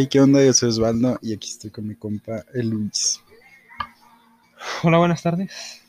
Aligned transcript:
Hey, 0.00 0.08
¿qué 0.10 0.18
onda? 0.18 0.42
Yo 0.42 0.54
soy 0.54 0.70
Osvaldo 0.70 1.18
y 1.20 1.34
aquí 1.34 1.50
estoy 1.50 1.68
con 1.68 1.86
mi 1.86 1.94
compa 1.94 2.42
el 2.54 2.70
Luis. 2.70 3.20
Hola, 4.82 4.96
buenas 4.96 5.22
tardes. 5.22 5.82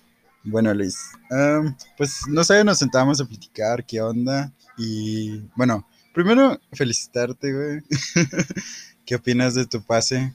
Bueno, 0.43 0.73
Luis, 0.73 0.97
am, 1.29 1.77
pues 1.95 2.27
no 2.27 2.43
sé, 2.43 2.61
nos 2.65 2.77
sentamos 2.77 3.21
a 3.21 3.25
platicar 3.25 3.85
qué 3.85 4.01
onda 4.01 4.51
y 4.77 5.39
bueno, 5.55 5.87
primero 6.13 6.59
felicitarte, 6.73 7.53
güey. 7.53 7.83
¿Qué 9.05 9.15
opinas 9.15 9.55
de 9.55 9.65
tu 9.65 9.81
pase 9.81 10.33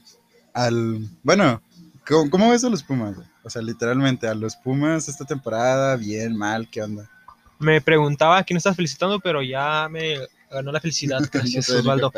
al... 0.55 1.07
Bueno, 1.21 1.61
¿cómo, 2.07 2.31
cómo 2.31 2.49
ves 2.49 2.63
a 2.63 2.69
los 2.69 2.81
Pumas? 2.81 3.13
güey? 3.13 3.27
O 3.43 3.49
sea, 3.51 3.61
literalmente, 3.61 4.27
a 4.27 4.33
los 4.33 4.55
Pumas 4.55 5.07
esta 5.07 5.23
temporada, 5.23 5.97
bien, 5.97 6.35
mal, 6.35 6.67
¿qué 6.67 6.81
onda? 6.81 7.07
Me 7.59 7.79
preguntaba 7.79 8.39
a 8.39 8.43
quién 8.43 8.57
estás 8.57 8.75
felicitando, 8.75 9.19
pero 9.19 9.43
ya 9.43 9.87
me 9.87 10.17
ganó 10.49 10.71
la 10.71 10.81
felicidad. 10.81 11.19
Gracias, 11.31 11.69
Osvaldo. 11.69 12.11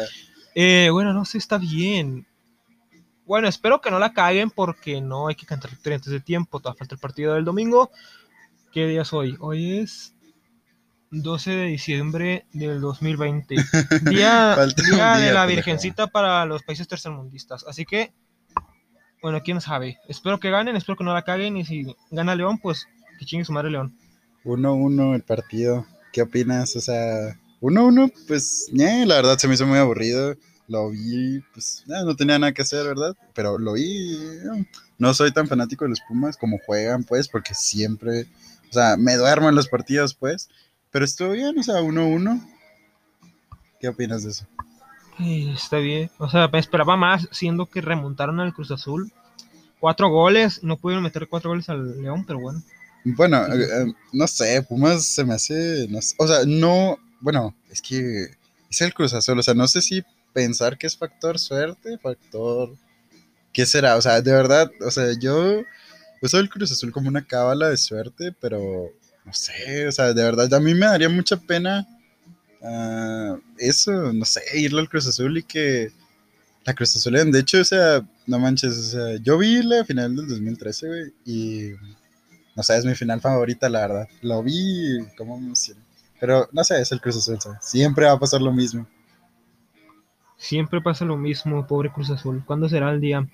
Eh, 0.61 0.89
bueno, 0.91 1.13
no 1.13 1.23
sé, 1.23 1.37
está 1.37 1.57
bien. 1.57 2.27
Bueno, 3.25 3.47
espero 3.47 3.79
que 3.79 3.89
no 3.89 3.97
la 3.97 4.11
caguen 4.11 4.49
porque 4.49 4.99
no 4.99 5.29
hay 5.29 5.35
que 5.35 5.45
cantar 5.45 5.71
victoria 5.71 5.95
antes 5.95 6.11
de 6.11 6.19
tiempo. 6.19 6.59
Todavía 6.59 6.79
falta 6.79 6.95
el 6.95 6.99
partido 6.99 7.33
del 7.33 7.45
domingo. 7.45 7.91
¿Qué 8.73 8.85
día 8.85 9.03
es 9.03 9.13
hoy? 9.13 9.37
Hoy 9.39 9.79
es 9.79 10.15
12 11.11 11.51
de 11.51 11.65
diciembre 11.67 12.45
del 12.51 12.81
2020. 12.81 13.55
Día, 14.09 14.57
un 14.57 14.73
día 14.83 15.15
de 15.15 15.23
día, 15.23 15.33
la. 15.33 15.45
Virgencita 15.45 16.07
para 16.07 16.45
los 16.45 16.61
países 16.63 16.89
tercermundistas. 16.89 17.65
Así 17.65 17.85
que, 17.85 18.11
bueno, 19.21 19.39
quién 19.41 19.61
sabe. 19.61 19.97
Espero 20.09 20.41
que 20.41 20.51
ganen, 20.51 20.75
espero 20.75 20.97
que 20.97 21.05
no 21.05 21.13
la 21.13 21.23
caguen. 21.23 21.55
Y 21.55 21.63
si 21.63 21.95
gana 22.11 22.35
León, 22.35 22.57
pues 22.57 22.85
que 23.17 23.23
chingue 23.25 23.45
su 23.45 23.53
madre 23.53 23.71
León. 23.71 23.97
1-1 24.43 25.15
el 25.15 25.23
partido. 25.23 25.85
¿Qué 26.11 26.21
opinas? 26.21 26.75
O 26.75 26.81
sea, 26.81 27.39
1-1, 27.61 28.11
pues, 28.27 28.69
ñe, 28.73 29.05
la 29.05 29.15
verdad 29.15 29.37
se 29.37 29.47
me 29.47 29.53
hizo 29.53 29.65
muy 29.65 29.77
aburrido. 29.77 30.35
Lo 30.69 30.91
vi, 30.91 31.43
pues, 31.53 31.83
ya, 31.87 32.03
no 32.03 32.15
tenía 32.15 32.39
nada 32.39 32.53
que 32.53 32.61
hacer, 32.61 32.85
¿verdad? 32.85 33.15
Pero 33.33 33.57
lo 33.57 33.73
vi. 33.73 34.15
eh, 34.15 34.65
No 34.99 35.13
soy 35.13 35.31
tan 35.33 35.47
fanático 35.47 35.83
de 35.83 35.89
los 35.89 36.01
Pumas 36.07 36.37
como 36.37 36.59
juegan, 36.65 37.03
pues, 37.03 37.27
porque 37.27 37.53
siempre, 37.55 38.27
o 38.69 38.73
sea, 38.73 38.95
me 38.95 39.15
duermo 39.15 39.49
en 39.49 39.55
los 39.55 39.67
partidos, 39.67 40.13
pues. 40.13 40.47
Pero 40.91 41.03
estuvo 41.05 41.31
bien, 41.31 41.57
o 41.57 41.63
sea, 41.63 41.81
1-1. 41.81 42.41
¿Qué 43.79 43.87
opinas 43.87 44.23
de 44.23 44.29
eso? 44.31 44.45
Eh, 45.19 45.51
está 45.53 45.77
bien. 45.77 46.09
O 46.17 46.29
sea, 46.29 46.47
me 46.47 46.59
esperaba 46.59 46.95
más, 46.95 47.27
siendo 47.31 47.65
que 47.65 47.81
remontaron 47.81 48.39
al 48.39 48.53
Cruz 48.53 48.71
Azul. 48.71 49.11
Cuatro 49.79 50.09
goles, 50.09 50.61
no 50.63 50.77
pudieron 50.77 51.03
meter 51.03 51.27
cuatro 51.27 51.49
goles 51.51 51.69
al 51.69 52.01
León, 52.01 52.25
pero 52.25 52.39
bueno. 52.39 52.61
Bueno, 53.05 53.45
eh, 53.47 53.63
eh, 53.63 53.93
no 54.11 54.27
sé, 54.27 54.61
Pumas 54.61 55.05
se 55.05 55.23
me 55.23 55.33
hace, 55.33 55.87
no 55.89 56.01
sé, 56.01 56.15
o 56.19 56.27
sea, 56.27 56.39
no, 56.45 56.97
bueno, 57.21 57.55
es 57.69 57.81
que 57.81 58.27
es 58.69 58.81
el 58.81 58.93
Cruz 58.93 59.13
Azul, 59.13 59.39
o 59.39 59.43
sea, 59.43 59.53
no 59.53 59.67
sé 59.69 59.81
si 59.81 60.03
pensar 60.33 60.77
que 60.77 60.87
es 60.87 60.97
factor 60.97 61.39
suerte, 61.39 61.97
factor, 61.97 62.75
¿qué 63.53 63.65
será? 63.65 63.97
O 63.97 64.01
sea, 64.01 64.21
de 64.21 64.31
verdad, 64.31 64.71
o 64.81 64.91
sea, 64.91 65.13
yo 65.19 65.63
uso 66.21 66.39
el 66.39 66.49
Cruz 66.49 66.71
Azul 66.71 66.91
como 66.91 67.09
una 67.09 67.25
cábala 67.25 67.69
de 67.69 67.77
suerte, 67.77 68.35
pero 68.39 68.89
no 69.25 69.33
sé, 69.33 69.87
o 69.87 69.91
sea, 69.91 70.13
de 70.13 70.23
verdad, 70.23 70.53
a 70.53 70.59
mí 70.59 70.73
me 70.73 70.85
daría 70.85 71.09
mucha 71.09 71.37
pena 71.37 71.87
ah, 72.63 73.37
eso, 73.57 73.91
no 74.13 74.25
sé, 74.25 74.41
irle 74.55 74.81
al 74.81 74.89
Cruz 74.89 75.07
Azul 75.07 75.37
y 75.37 75.43
que 75.43 75.91
la 76.65 76.73
Cruz 76.73 76.95
Azul, 76.95 77.31
de 77.31 77.39
hecho, 77.39 77.59
o 77.59 77.65
sea, 77.65 78.05
no 78.27 78.39
manches, 78.39 78.77
o 78.77 78.83
sea, 78.83 79.15
yo 79.17 79.37
vi 79.37 79.63
la 79.63 79.85
final 79.85 80.15
del 80.15 80.27
2013, 80.27 80.87
güey, 80.87 81.13
y 81.25 81.71
no 82.59 82.63
sé, 82.63 82.77
es 82.77 82.83
mi 82.83 82.93
final 82.93 83.21
favorita, 83.21 83.69
la 83.69 83.87
verdad. 83.87 84.07
Lo 84.21 84.43
vi, 84.43 84.99
como 85.17 85.39
me 85.39 85.45
emocioné. 85.45 85.79
Pero 86.19 86.49
no 86.51 86.61
sé, 86.65 86.81
es 86.81 86.91
el 86.91 86.99
Cruz 86.99 87.15
Azul, 87.15 87.39
¿sabes? 87.39 87.59
Siempre 87.61 88.05
va 88.05 88.11
a 88.11 88.19
pasar 88.19 88.41
lo 88.41 88.51
mismo. 88.51 88.85
Siempre 90.39 90.79
pasa 90.79 91.03
lo 91.03 91.17
mismo, 91.17 91.67
pobre 91.67 91.91
Cruz 91.91 92.09
Azul. 92.09 92.41
¿Cuándo 92.45 92.69
será 92.69 92.89
el 92.91 93.01
día? 93.01 93.27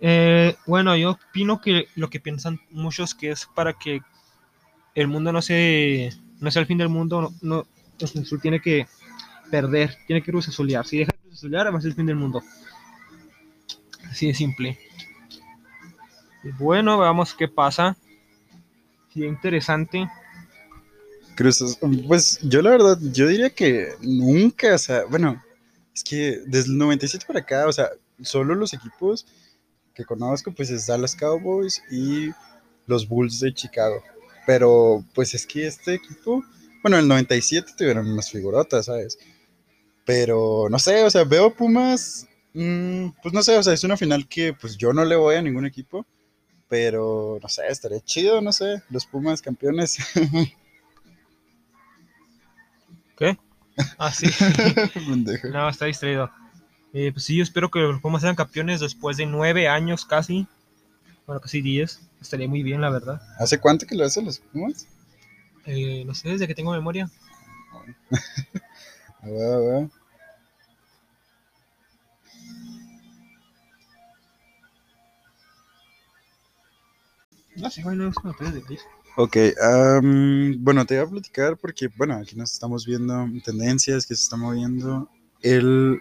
Eh, 0.00 0.54
bueno, 0.64 0.96
yo 0.96 1.10
opino 1.10 1.60
que 1.60 1.88
lo 1.96 2.08
que 2.08 2.20
piensan 2.20 2.60
muchos 2.70 3.16
que 3.16 3.32
es 3.32 3.46
para 3.52 3.72
que 3.72 4.00
el 4.94 5.08
mundo 5.08 5.32
no 5.32 5.42
se 5.42 6.12
no 6.38 6.52
sea 6.52 6.60
el 6.60 6.68
fin 6.68 6.78
del 6.78 6.88
mundo, 6.88 7.34
no, 7.42 7.66
Cruz 7.98 8.14
Azul 8.14 8.40
tiene 8.40 8.60
que 8.60 8.86
perder, 9.50 9.96
tiene 10.06 10.22
que 10.22 10.30
Cruz 10.30 10.48
Azulear. 10.48 10.86
Si 10.86 10.98
deja 10.98 11.10
de 11.10 11.18
Cruz 11.18 11.34
Azulear, 11.34 11.74
va 11.74 11.78
a 11.78 11.82
el 11.82 11.94
fin 11.94 12.06
del 12.06 12.14
mundo. 12.14 12.44
Así 14.08 14.28
de 14.28 14.34
simple. 14.34 14.78
Bueno, 16.60 16.96
veamos 16.96 17.34
qué 17.34 17.48
pasa. 17.48 17.96
Sí, 19.12 19.24
interesante. 19.24 20.08
Cruz 21.34 21.76
pues 22.06 22.38
yo 22.42 22.62
la 22.62 22.70
verdad, 22.70 22.98
yo 23.12 23.26
diría 23.26 23.50
que 23.50 23.88
nunca, 24.00 24.76
o 24.76 24.78
sea, 24.78 25.04
bueno, 25.10 25.42
es 25.98 26.04
que 26.04 26.42
desde 26.46 26.70
el 26.70 26.78
97 26.78 27.24
para 27.26 27.40
acá, 27.40 27.66
o 27.66 27.72
sea, 27.72 27.90
solo 28.22 28.54
los 28.54 28.72
equipos 28.72 29.26
que 29.94 30.04
conozco, 30.04 30.52
pues 30.52 30.70
es 30.70 30.86
Dallas 30.86 31.16
Cowboys 31.16 31.82
y 31.90 32.30
los 32.86 33.08
Bulls 33.08 33.40
de 33.40 33.52
Chicago. 33.52 34.02
Pero 34.46 35.04
pues 35.14 35.34
es 35.34 35.44
que 35.44 35.66
este 35.66 35.94
equipo, 35.94 36.44
bueno, 36.82 36.98
el 36.98 37.08
97 37.08 37.72
tuvieron 37.76 38.08
unas 38.10 38.30
figurotas, 38.30 38.86
¿sabes? 38.86 39.18
Pero 40.04 40.68
no 40.70 40.78
sé, 40.78 41.02
o 41.02 41.10
sea, 41.10 41.24
veo 41.24 41.52
Pumas, 41.52 42.28
mm, 42.54 43.08
pues 43.20 43.34
no 43.34 43.42
sé, 43.42 43.58
o 43.58 43.62
sea, 43.62 43.72
es 43.72 43.84
una 43.84 43.96
final 43.96 44.28
que 44.28 44.54
pues 44.54 44.76
yo 44.76 44.92
no 44.92 45.04
le 45.04 45.16
voy 45.16 45.34
a 45.34 45.42
ningún 45.42 45.66
equipo, 45.66 46.06
pero 46.68 47.38
no 47.42 47.48
sé, 47.48 47.62
estaría 47.68 48.00
chido, 48.00 48.40
no 48.40 48.52
sé, 48.52 48.82
los 48.88 49.04
Pumas 49.04 49.42
campeones. 49.42 49.98
¿Qué? 53.16 53.36
Ah, 53.98 54.12
sí. 54.12 54.26
No, 55.52 55.68
está 55.68 55.86
distraído. 55.86 56.30
Eh, 56.92 57.12
pues 57.12 57.24
sí, 57.24 57.36
yo 57.36 57.42
espero 57.42 57.70
que 57.70 57.80
los 57.80 58.00
Pumas 58.00 58.22
sean 58.22 58.34
campeones 58.34 58.80
después 58.80 59.16
de 59.16 59.26
nueve 59.26 59.68
años 59.68 60.04
casi. 60.04 60.46
Bueno, 61.26 61.40
casi 61.40 61.60
diez. 61.60 62.00
Estaría 62.20 62.48
muy 62.48 62.62
bien, 62.62 62.80
la 62.80 62.90
verdad. 62.90 63.20
¿Hace 63.38 63.58
cuánto 63.60 63.86
que 63.86 63.94
lo 63.94 64.04
hacen 64.04 64.24
los 64.24 64.38
Pumas? 64.38 64.86
Eh, 65.66 66.04
no 66.06 66.14
sé, 66.14 66.30
desde 66.30 66.46
que 66.46 66.54
tengo 66.54 66.72
memoria. 66.72 67.10
A 69.22 69.26
ver, 69.26 69.52
a 69.52 69.58
ver. 69.58 69.88
No 77.56 77.70
sé, 77.70 77.82
bueno, 77.82 78.08
es 78.08 78.16
una 78.22 78.50
de. 78.50 78.62
Ok, 79.16 79.36
am, 79.60 80.56
bueno, 80.62 80.86
te 80.86 80.96
voy 80.96 81.06
a 81.06 81.10
platicar 81.10 81.56
porque, 81.56 81.88
bueno, 81.96 82.14
aquí 82.14 82.36
nos 82.36 82.52
estamos 82.52 82.86
viendo 82.86 83.26
tendencias 83.44 84.06
que 84.06 84.14
se 84.14 84.22
están 84.22 84.40
moviendo. 84.40 85.08
El 85.42 86.00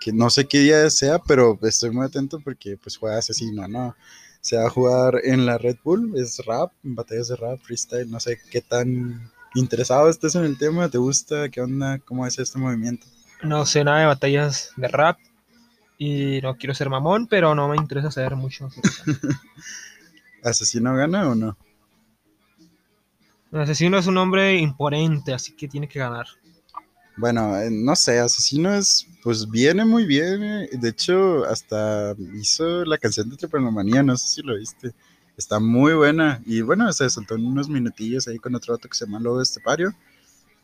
que 0.00 0.12
no 0.12 0.28
sé 0.30 0.46
qué 0.46 0.60
día 0.60 0.90
sea, 0.90 1.18
pero 1.18 1.58
estoy 1.62 1.90
muy 1.90 2.06
atento 2.06 2.38
porque 2.40 2.76
pues 2.76 2.96
juega 2.96 3.18
asesino, 3.18 3.66
¿no? 3.68 3.96
Se 4.40 4.56
va 4.56 4.66
a 4.66 4.70
jugar 4.70 5.20
en 5.24 5.46
la 5.46 5.56
Red 5.56 5.76
Bull, 5.82 6.12
es 6.16 6.38
rap, 6.44 6.72
batallas 6.82 7.28
de 7.28 7.36
rap, 7.36 7.58
freestyle, 7.62 8.10
no 8.10 8.20
sé 8.20 8.38
qué 8.50 8.60
tan 8.60 9.30
interesado 9.54 10.08
estés 10.10 10.34
en 10.34 10.44
el 10.44 10.58
tema, 10.58 10.88
¿te 10.90 10.98
gusta? 10.98 11.48
¿Qué 11.48 11.60
onda? 11.60 11.98
¿Cómo 12.00 12.26
es 12.26 12.38
este 12.38 12.58
movimiento? 12.58 13.06
No 13.42 13.64
sé 13.64 13.84
nada 13.84 14.00
de 14.00 14.06
batallas 14.06 14.72
de 14.76 14.88
rap. 14.88 15.18
Y 15.96 16.40
no 16.42 16.56
quiero 16.56 16.74
ser 16.74 16.90
mamón, 16.90 17.26
pero 17.28 17.54
no 17.54 17.68
me 17.68 17.76
interesa 17.76 18.10
saber 18.10 18.34
mucho. 18.34 18.68
¿Asesino 20.42 20.94
gana 20.96 21.28
o 21.30 21.34
no? 21.34 21.56
El 23.54 23.60
asesino 23.60 23.96
es 23.96 24.06
un 24.06 24.18
hombre 24.18 24.58
imponente, 24.58 25.32
así 25.32 25.52
que 25.52 25.68
tiene 25.68 25.88
que 25.88 25.98
ganar. 26.00 26.26
Bueno, 27.16 27.56
eh, 27.56 27.70
no 27.70 27.94
sé, 27.94 28.18
Asesino 28.18 28.74
es, 28.74 29.06
pues 29.22 29.48
viene 29.48 29.84
muy 29.84 30.04
bien. 30.04 30.42
eh, 30.42 30.68
De 30.72 30.88
hecho, 30.88 31.44
hasta 31.44 32.16
hizo 32.34 32.84
la 32.84 32.98
canción 32.98 33.30
de 33.30 33.36
Tripanomanía, 33.36 34.02
no 34.02 34.16
sé 34.16 34.26
si 34.26 34.42
lo 34.42 34.56
viste. 34.56 34.92
Está 35.36 35.60
muy 35.60 35.94
buena. 35.94 36.42
Y 36.44 36.62
bueno, 36.62 36.92
se 36.92 37.08
soltó 37.08 37.36
unos 37.36 37.68
minutillos 37.68 38.26
ahí 38.26 38.38
con 38.38 38.56
otro 38.56 38.74
vato 38.74 38.88
que 38.88 38.96
se 38.96 39.06
llama 39.06 39.20
Lobo 39.20 39.40
Estepario. 39.40 39.94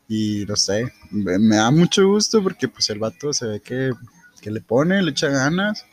Y 0.09 0.45
no 0.45 0.57
sé, 0.57 0.91
me, 1.11 1.39
me 1.39 1.55
da 1.55 1.71
mucho 1.71 2.05
gusto 2.05 2.43
porque 2.43 2.67
pues 2.67 2.89
el 2.89 2.99
vato 2.99 3.31
se 3.31 3.45
ve 3.47 3.61
que, 3.61 3.93
que 4.41 4.51
le 4.51 4.59
pone, 4.59 5.01
le 5.01 5.11
echa 5.11 5.29
ganas. 5.29 5.85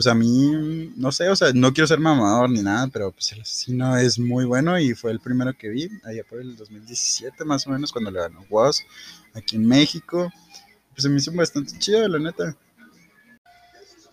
Pues 0.00 0.06
a 0.06 0.14
mí, 0.14 0.94
no 0.96 1.12
sé, 1.12 1.28
o 1.28 1.36
sea, 1.36 1.52
no 1.52 1.74
quiero 1.74 1.86
ser 1.86 2.00
mamador 2.00 2.48
ni 2.48 2.62
nada, 2.62 2.88
pero 2.88 3.12
pues 3.12 3.32
el 3.32 3.42
asesino 3.42 3.98
es 3.98 4.18
muy 4.18 4.46
bueno 4.46 4.80
y 4.80 4.94
fue 4.94 5.10
el 5.10 5.20
primero 5.20 5.52
que 5.52 5.68
vi, 5.68 5.90
allá 6.02 6.24
por 6.26 6.40
el 6.40 6.56
2017 6.56 7.44
más 7.44 7.66
o 7.66 7.70
menos, 7.70 7.92
cuando 7.92 8.10
le 8.10 8.18
ganó 8.18 8.42
Woz 8.48 8.80
aquí 9.34 9.56
en 9.56 9.68
México. 9.68 10.32
Pues 10.88 11.02
se 11.02 11.10
me 11.10 11.18
hizo 11.18 11.30
bastante 11.32 11.78
chido, 11.78 12.08
la 12.08 12.18
neta. 12.18 12.56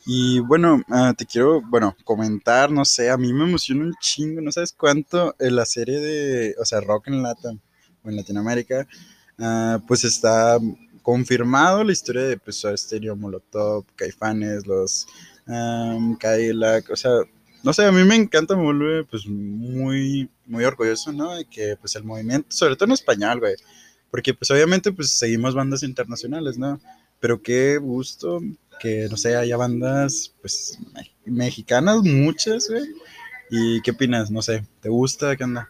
Y 0.05 0.39
bueno, 0.39 0.83
ah, 0.89 1.13
te 1.17 1.25
quiero, 1.25 1.61
bueno, 1.61 1.95
comentar, 2.03 2.69
no 2.69 2.83
sé, 2.83 3.09
a 3.09 3.15
mí 3.15 3.31
me 3.31 3.45
emociona 3.45 3.85
un 3.85 3.95
chingo, 4.01 4.41
no 4.41 4.51
sabes 4.51 4.73
cuánto 4.73 5.37
eh, 5.39 5.49
la 5.49 5.65
serie 5.65 6.01
de, 6.01 6.55
o 6.59 6.65
sea, 6.65 6.81
Rock 6.81 7.07
en 7.07 7.23
Latam 7.23 7.61
o 8.03 8.09
en 8.09 8.17
Latinoamérica, 8.17 8.85
ah, 9.39 9.79
pues 9.87 10.03
está 10.03 10.59
confirmado 11.01 11.85
la 11.85 11.93
historia 11.93 12.23
de 12.23 12.37
pues 12.37 12.65
Stereo, 12.75 13.15
Molotov, 13.15 13.85
Caifanes, 13.95 14.67
los 14.67 15.07
um, 15.47 16.17
o 16.91 16.95
sea, 16.95 17.11
no 17.63 17.73
sé, 17.73 17.85
a 17.85 17.91
mí 17.91 18.03
me 18.03 18.15
encanta, 18.15 18.55
me 18.55 18.63
vuelve 18.63 19.03
pues 19.05 19.25
muy, 19.27 20.29
muy 20.45 20.63
orgulloso, 20.63 21.11
¿no? 21.11 21.35
De 21.35 21.45
que 21.45 21.75
pues 21.77 21.95
el 21.95 22.03
movimiento, 22.03 22.47
sobre 22.49 22.75
todo 22.75 22.85
en 22.85 22.93
español, 22.93 23.39
güey, 23.39 23.55
porque 24.11 24.33
pues 24.33 24.49
obviamente 24.51 24.91
pues 24.91 25.11
seguimos 25.11 25.55
bandas 25.55 25.83
internacionales, 25.83 26.57
¿no? 26.57 26.79
pero 27.19 27.41
qué 27.41 27.77
gusto 27.77 28.41
que, 28.79 29.07
no 29.09 29.17
sé, 29.17 29.35
haya 29.35 29.57
bandas, 29.57 30.33
pues, 30.41 30.77
mexicanas, 31.25 32.03
muchas, 32.03 32.69
güey. 32.69 32.85
¿Y 33.49 33.81
qué 33.81 33.91
opinas? 33.91 34.29
No 34.29 34.41
sé, 34.41 34.65
¿te 34.81 34.89
gusta? 34.89 35.35
¿Qué 35.35 35.43
onda? 35.43 35.69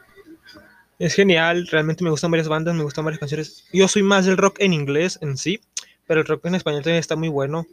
Es 0.99 1.13
genial, 1.13 1.67
realmente 1.67 2.03
me 2.03 2.09
gustan 2.09 2.31
varias 2.31 2.47
bandas, 2.47 2.75
me 2.75 2.83
gustan 2.83 3.05
varias 3.05 3.19
canciones. 3.19 3.65
Yo 3.71 3.87
soy 3.87 4.03
más 4.03 4.25
del 4.25 4.37
rock 4.37 4.57
en 4.59 4.73
inglés 4.73 5.19
en 5.21 5.37
sí, 5.37 5.61
pero 6.07 6.21
el 6.21 6.27
rock 6.27 6.45
en 6.47 6.55
español 6.55 6.81
también 6.81 6.99
está 6.99 7.15
muy 7.15 7.29
bueno. 7.29 7.65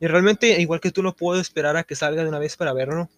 Y 0.00 0.06
realmente, 0.06 0.60
igual 0.60 0.80
que 0.80 0.90
tú, 0.90 1.02
no 1.02 1.14
puedo 1.14 1.40
esperar 1.40 1.76
a 1.76 1.84
que 1.84 1.94
salga 1.94 2.22
de 2.22 2.28
una 2.28 2.38
vez 2.38 2.56
para 2.56 2.72
verlo. 2.72 3.08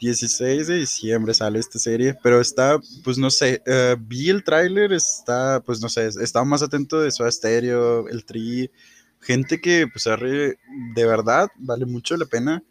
16 0.00 0.66
de 0.66 0.76
diciembre 0.76 1.32
sale 1.32 1.58
esta 1.58 1.78
serie, 1.78 2.16
pero 2.22 2.40
está, 2.40 2.78
pues 3.02 3.16
no 3.18 3.30
sé, 3.30 3.62
uh, 3.66 3.96
vi 3.98 4.28
el 4.28 4.44
tráiler, 4.44 4.92
está, 4.92 5.62
pues 5.64 5.80
no 5.80 5.88
sé, 5.88 6.08
estaba 6.20 6.44
más 6.44 6.62
atento 6.62 7.00
de 7.00 7.10
su 7.10 7.30
Stereo, 7.30 8.08
el 8.08 8.24
Tri, 8.24 8.70
gente 9.20 9.60
que, 9.60 9.86
pues, 9.86 10.04
de 10.04 11.06
verdad, 11.06 11.48
vale 11.56 11.86
mucho 11.86 12.16
la 12.16 12.26
pena 12.26 12.62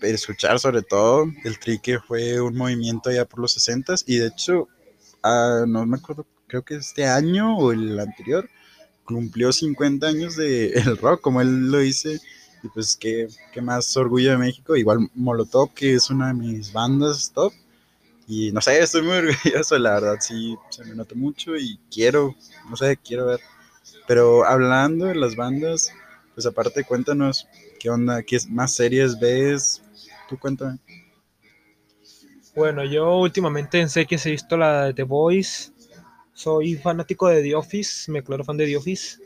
escuchar 0.00 0.58
sobre 0.58 0.80
todo 0.80 1.26
el 1.44 1.58
Tri 1.58 1.78
que 1.78 1.98
fue 2.00 2.40
un 2.40 2.56
movimiento 2.56 3.10
ya 3.10 3.26
por 3.26 3.40
los 3.40 3.52
60 3.52 3.94
y 4.06 4.16
de 4.16 4.28
hecho, 4.28 4.68
uh, 5.22 5.66
no 5.66 5.84
me 5.84 5.98
acuerdo, 5.98 6.26
creo 6.46 6.62
que 6.62 6.76
este 6.76 7.06
año 7.06 7.56
o 7.58 7.72
el 7.72 7.98
anterior, 8.00 8.48
cumplió 9.06 9.52
50 9.52 10.06
años 10.06 10.36
de 10.36 10.72
el 10.74 10.98
rock, 10.98 11.22
como 11.22 11.40
él 11.40 11.70
lo 11.70 11.78
dice, 11.78 12.20
y 12.62 12.68
pues 12.68 12.96
qué, 12.96 13.28
qué 13.52 13.62
más 13.62 13.96
orgullo 13.96 14.32
de 14.32 14.38
México, 14.38 14.76
igual 14.76 15.08
Molotov, 15.14 15.72
que 15.72 15.94
es 15.94 16.10
una 16.10 16.28
de 16.28 16.34
mis 16.34 16.72
bandas 16.72 17.32
top, 17.32 17.54
y 18.28 18.52
no 18.52 18.60
sé, 18.60 18.78
estoy 18.80 19.02
muy 19.02 19.16
orgulloso, 19.16 19.78
la 19.78 19.94
verdad, 19.94 20.16
sí, 20.20 20.56
se 20.68 20.84
me 20.84 20.94
nota 20.94 21.14
mucho 21.14 21.56
y 21.56 21.78
quiero, 21.90 22.34
no 22.68 22.76
sé, 22.76 22.98
quiero 22.98 23.26
ver. 23.26 23.40
Pero 24.06 24.44
hablando 24.44 25.06
de 25.06 25.14
las 25.14 25.36
bandas, 25.36 25.92
pues 26.34 26.46
aparte 26.46 26.84
cuéntanos 26.84 27.48
qué 27.78 27.88
onda, 27.88 28.22
qué 28.22 28.38
más 28.50 28.74
series 28.74 29.18
ves, 29.18 29.82
tú 30.28 30.38
cuéntame. 30.38 30.78
Bueno, 32.54 32.84
yo 32.84 33.18
últimamente 33.18 33.86
sé 33.88 34.06
que 34.06 34.16
he 34.16 34.30
visto 34.30 34.56
la 34.56 34.86
de 34.86 34.94
The 34.94 35.02
Voice, 35.02 35.72
soy 36.36 36.76
fanático 36.76 37.28
de 37.28 37.42
The 37.42 37.54
Office, 37.54 38.12
me 38.12 38.20
declaro 38.20 38.44
fan 38.44 38.58
de 38.58 38.66
The 38.66 38.76
Office. 38.76 39.18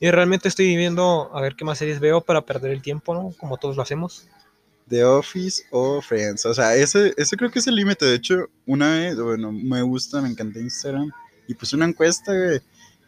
Y 0.00 0.10
realmente 0.10 0.48
estoy 0.48 0.76
viendo 0.76 1.30
a 1.32 1.40
ver 1.40 1.54
qué 1.54 1.64
más 1.64 1.78
series 1.78 2.00
veo 2.00 2.20
para 2.20 2.44
perder 2.44 2.72
el 2.72 2.82
tiempo, 2.82 3.14
¿no? 3.14 3.32
Como 3.38 3.56
todos 3.56 3.76
lo 3.76 3.82
hacemos. 3.82 4.26
The 4.88 5.04
Office 5.04 5.62
o 5.70 6.02
Friends. 6.02 6.44
O 6.44 6.52
sea, 6.52 6.74
ese, 6.74 7.14
ese 7.16 7.36
creo 7.36 7.52
que 7.52 7.60
es 7.60 7.68
el 7.68 7.76
límite. 7.76 8.04
De 8.04 8.16
hecho, 8.16 8.48
una 8.66 8.98
vez, 8.98 9.16
bueno, 9.16 9.52
me 9.52 9.80
gusta, 9.82 10.20
me 10.20 10.28
encanta 10.28 10.58
Instagram. 10.58 11.10
Y 11.46 11.54
puse 11.54 11.76
una 11.76 11.86
encuesta, 11.86 12.32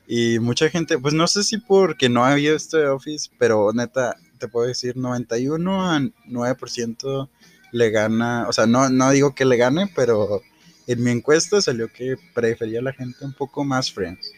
Y 0.06 0.38
mucha 0.38 0.70
gente, 0.70 0.96
pues 0.96 1.12
no 1.12 1.26
sé 1.26 1.43
si 1.43 1.58
porque 1.58 2.08
no 2.08 2.25
había 2.25 2.55
este 2.55 2.78
The 2.78 2.88
Office, 2.88 3.28
pero 3.38 3.73
neta, 3.73 4.14
te 4.38 4.46
puedo 4.46 4.69
decir 4.69 4.96
91 4.96 5.90
a 5.90 5.99
9% 5.99 7.28
le 7.73 7.90
gana. 7.90 8.46
O 8.49 8.52
sea, 8.52 8.67
no, 8.67 8.88
no 8.88 9.11
digo 9.11 9.34
que 9.34 9.44
le 9.44 9.56
gane, 9.56 9.90
pero 9.96 10.43
en 10.87 11.03
mi 11.03 11.11
encuesta 11.11 11.61
salió 11.61 11.93
que 11.93 12.17
prefería 12.35 12.81
a 12.81 12.83
la 12.83 12.93
gente 12.93 13.25
un 13.25 13.33
poco 13.33 13.65
más 13.65 13.93
Friends. 13.93 14.33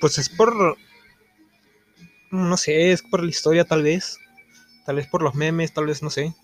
Pues 0.00 0.18
es 0.18 0.28
por. 0.28 0.76
No 2.30 2.56
sé, 2.56 2.92
es 2.92 3.02
por 3.02 3.22
la 3.22 3.30
historia, 3.30 3.64
tal 3.64 3.82
vez. 3.82 4.18
Tal 4.84 4.96
vez 4.96 5.06
por 5.06 5.22
los 5.22 5.34
memes, 5.34 5.72
tal 5.72 5.86
vez, 5.86 6.02
no 6.02 6.10
sé. 6.10 6.34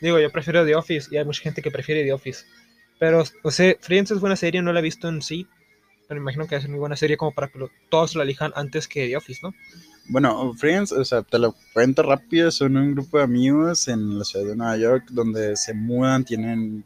Digo, 0.00 0.18
yo 0.20 0.30
prefiero 0.30 0.64
The 0.64 0.76
Office 0.76 1.08
y 1.10 1.16
hay 1.16 1.24
mucha 1.24 1.42
gente 1.42 1.62
que 1.62 1.70
prefiere 1.70 2.04
The 2.04 2.12
Office. 2.12 2.44
Pero, 2.98 3.24
o 3.42 3.50
sea, 3.50 3.74
Friends 3.80 4.10
es 4.10 4.20
buena 4.20 4.36
serie, 4.36 4.62
no 4.62 4.72
la 4.72 4.80
he 4.80 4.82
visto 4.82 5.08
en 5.08 5.22
sí. 5.22 5.46
Pero 6.06 6.20
imagino 6.20 6.46
que 6.46 6.56
es 6.56 6.68
muy 6.68 6.78
buena 6.78 6.96
serie 6.96 7.16
como 7.16 7.32
para 7.32 7.48
que 7.48 7.58
todos 7.88 8.14
la 8.14 8.22
elijan 8.22 8.52
antes 8.54 8.88
que 8.88 9.08
The 9.08 9.16
Office, 9.16 9.40
¿no? 9.42 9.54
Bueno, 10.08 10.54
Friends, 10.54 10.92
o 10.92 11.04
sea, 11.04 11.22
te 11.22 11.38
lo 11.38 11.54
cuento 11.74 12.02
rápido, 12.02 12.50
son 12.50 12.78
un 12.78 12.92
grupo 12.92 13.18
de 13.18 13.24
amigos 13.24 13.88
en 13.88 14.18
la 14.18 14.24
ciudad 14.24 14.46
de 14.46 14.56
Nueva 14.56 14.76
York 14.78 15.08
donde 15.10 15.54
se 15.54 15.74
mudan, 15.74 16.24
tienen 16.24 16.84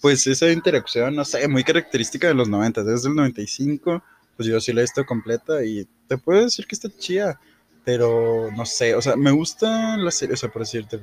pues 0.00 0.26
esa 0.26 0.50
interacción, 0.50 1.14
no 1.14 1.24
sé, 1.24 1.46
muy 1.48 1.64
característica 1.64 2.28
de 2.28 2.34
los 2.34 2.48
90, 2.48 2.82
desde 2.82 3.08
el 3.08 3.14
95, 3.14 4.02
pues 4.36 4.48
yo 4.48 4.58
sí 4.58 4.72
la 4.72 4.80
he 4.80 4.84
visto 4.84 5.04
completa 5.04 5.62
y 5.62 5.86
te 6.08 6.16
puedo 6.16 6.42
decir 6.42 6.66
que 6.66 6.74
está 6.74 6.88
chida, 6.98 7.38
pero 7.84 8.50
no 8.56 8.64
sé, 8.64 8.94
o 8.94 9.02
sea, 9.02 9.16
me 9.16 9.30
gusta 9.32 9.96
la 9.98 10.10
serie, 10.10 10.32
o 10.32 10.36
sea, 10.38 10.50
por 10.50 10.62
decirte, 10.62 10.98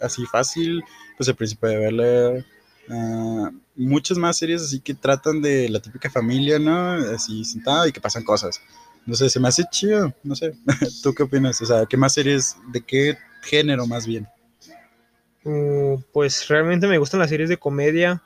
así 0.00 0.26
fácil, 0.26 0.84
pues 1.16 1.28
al 1.28 1.36
principio 1.36 1.70
de 1.70 1.78
verla, 1.78 2.44
uh, 2.90 3.50
muchas 3.76 4.18
más 4.18 4.36
series 4.36 4.62
así 4.62 4.80
que 4.80 4.94
tratan 4.94 5.40
de 5.40 5.70
la 5.70 5.80
típica 5.80 6.10
familia, 6.10 6.58
¿no? 6.58 6.92
Así 7.14 7.44
sentada 7.46 7.88
y 7.88 7.92
que 7.92 8.00
pasan 8.00 8.24
cosas. 8.24 8.60
No 9.08 9.14
sé, 9.14 9.30
se 9.30 9.40
me 9.40 9.48
hace 9.48 9.64
chido, 9.70 10.14
no 10.22 10.36
sé. 10.36 10.52
¿Tú 11.02 11.14
qué 11.14 11.22
opinas? 11.22 11.58
O 11.62 11.64
sea, 11.64 11.86
¿qué 11.86 11.96
más 11.96 12.12
series, 12.12 12.58
de 12.70 12.82
qué 12.82 13.16
género 13.40 13.86
más 13.86 14.06
bien? 14.06 14.28
Uh, 15.44 15.98
pues 16.12 16.46
realmente 16.46 16.86
me 16.86 16.98
gustan 16.98 17.20
las 17.20 17.30
series 17.30 17.48
de 17.48 17.56
comedia. 17.56 18.22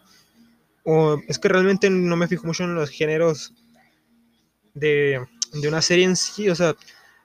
Uh, 0.82 1.18
es 1.28 1.38
que 1.38 1.48
realmente 1.48 1.88
no 1.88 2.16
me 2.16 2.26
fijo 2.26 2.48
mucho 2.48 2.64
en 2.64 2.74
los 2.74 2.90
géneros 2.90 3.54
de, 4.74 5.24
de 5.52 5.68
una 5.68 5.80
serie 5.82 6.04
en 6.04 6.16
sí. 6.16 6.48
O 6.48 6.56
sea, 6.56 6.74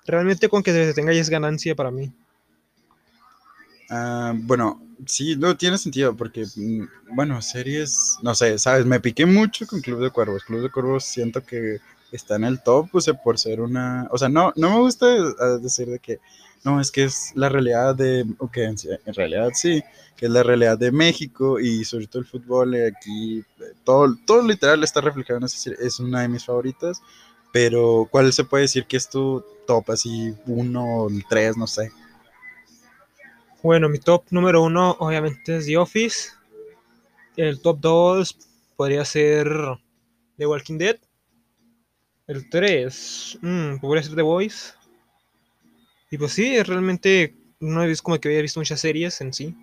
realmente 0.06 0.50
con 0.50 0.62
que 0.62 0.72
se 0.72 0.86
detenga 0.86 1.12
ya 1.12 1.22
es 1.22 1.32
ganancia 1.32 1.74
para 1.74 1.90
mí. 1.90 2.14
Uh, 3.90 4.34
bueno, 4.36 4.86
sí, 5.08 5.36
no 5.36 5.58
tiene 5.58 5.80
sentido 5.80 6.16
porque, 6.16 6.46
mm, 6.56 7.16
bueno, 7.16 7.42
series, 7.42 8.20
no 8.22 8.36
sé, 8.36 8.60
sabes, 8.60 8.86
me 8.86 9.00
piqué 9.00 9.26
mucho 9.26 9.66
con 9.66 9.82
Club 9.82 10.04
de 10.04 10.12
Cuervos. 10.12 10.44
Club 10.44 10.62
de 10.62 10.70
Cuervos 10.70 11.06
siento 11.06 11.44
que 11.44 11.80
está 12.12 12.36
en 12.36 12.46
el 12.46 12.62
top, 12.62 12.90
pues 12.92 13.10
por 13.24 13.38
ser 13.38 13.62
una, 13.62 14.08
o 14.12 14.18
sea, 14.18 14.30
no, 14.30 14.54
no 14.56 14.70
me 14.70 14.80
gusta 14.80 15.08
eh, 15.16 15.34
decir 15.62 15.88
de 15.88 16.00
que, 16.00 16.20
no, 16.64 16.80
es 16.82 16.92
que 16.92 17.04
es 17.04 17.32
la 17.36 17.50
realidad 17.50 17.96
de, 17.96 18.26
ok, 18.40 18.58
en, 18.58 19.14
realidad 19.14 19.50
sí, 19.54 19.84
que 20.16 20.26
es 20.26 20.32
la 20.32 20.44
realidad 20.44 20.78
de 20.78 20.92
México 20.92 21.60
y 21.60 21.86
sobre 21.86 22.08
todo 22.08 22.22
el 22.22 22.28
fútbol 22.28 22.76
eh, 22.76 22.94
aquí, 22.96 23.44
todo, 23.84 24.16
todo 24.26 24.42
literal 24.42 24.84
está 24.84 25.02
reflejado 25.02 25.38
en 25.38 25.46
esa 25.46 25.72
es 25.80 26.00
una 26.00 26.22
de 26.22 26.28
mis 26.28 26.46
favoritas, 26.46 27.02
pero 27.52 28.08
¿cuál 28.10 28.32
se 28.34 28.44
puede 28.44 28.64
decir 28.64 28.86
que 28.86 28.98
es 28.98 29.10
tu 29.10 29.44
top, 29.66 29.92
así, 29.92 30.34
uno, 30.46 31.08
tres, 31.30 31.58
no 31.58 31.68
sé? 31.68 31.92
Bueno, 33.64 33.90
mi 33.90 34.00
top 34.00 34.24
número 34.30 34.64
uno 34.64 34.96
obviamente 35.00 35.58
es 35.58 35.66
The 35.66 35.78
Office, 35.78 36.30
el 37.36 37.60
top 37.60 37.80
dos 37.80 38.38
podría 38.76 39.04
ser 39.04 39.50
The 40.38 40.46
Walking 40.46 40.78
Dead, 40.78 40.98
el 42.28 42.50
3, 42.50 43.40
mmm, 43.42 43.78
podría 43.78 44.04
ser 44.04 44.16
The 44.16 44.22
Voice. 44.22 44.74
Y 46.12 46.18
pues 46.18 46.34
sí, 46.34 46.62
realmente 46.64 47.36
no 47.60 47.84
he 47.84 47.88
visto 47.88 48.04
como 48.04 48.20
que 48.20 48.28
había 48.28 48.42
visto 48.42 48.60
muchas 48.60 48.80
series 48.80 49.20
en 49.22 49.34
sí. 49.34 49.56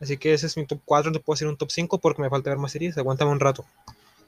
Así 0.00 0.16
que 0.16 0.32
ese 0.32 0.46
es 0.46 0.56
mi 0.56 0.66
top 0.66 0.80
4, 0.84 1.10
no 1.10 1.20
puedo 1.20 1.34
hacer 1.34 1.48
un 1.48 1.56
top 1.56 1.70
5 1.70 1.98
porque 1.98 2.22
me 2.22 2.30
falta 2.30 2.50
ver 2.50 2.58
más 2.58 2.72
series, 2.72 2.96
aguántame 2.96 3.30
un 3.30 3.40
rato. 3.40 3.64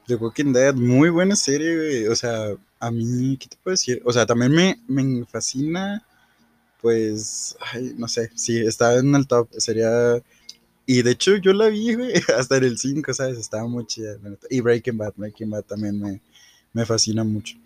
The 0.07 0.17
Walking 0.17 0.53
Dead, 0.53 0.75
muy 0.75 1.09
buena 1.09 1.35
serie, 1.35 1.77
güey. 1.77 2.07
O 2.09 2.15
sea, 2.15 2.55
a 2.79 2.91
mí, 2.91 3.37
¿qué 3.39 3.49
te 3.49 3.57
puedo 3.63 3.73
decir? 3.73 4.03
O 4.05 4.13
sea, 4.13 4.27
también 4.27 4.53
me, 4.53 4.81
me 4.87 5.25
fascina, 5.25 6.05
pues, 6.81 7.57
ay, 7.73 7.95
no 7.97 8.09
sé, 8.09 8.31
sí, 8.35 8.61
está 8.61 8.97
en 8.99 9.15
el 9.15 9.27
top, 9.27 9.49
sería... 9.57 10.21
Y 10.85 11.03
de 11.03 11.13
hecho 11.13 11.37
yo 11.37 11.53
la 11.53 11.69
vi, 11.69 11.95
güey, 11.95 12.13
hasta 12.37 12.57
en 12.57 12.65
el 12.65 12.79
5, 12.79 13.15
¿sabes? 13.15 13.39
Estaba 13.39 13.67
muy 13.67 13.87
chida. 13.87 14.17
Y 14.51 14.61
Breaking 14.61 14.99
Bad, 14.99 15.15
Breaking 15.17 15.51
Bad 15.51 15.63
también 15.63 15.99
me, 16.01 16.21
me 16.73 16.87
fascina 16.87 17.25
mucho. 17.25 17.57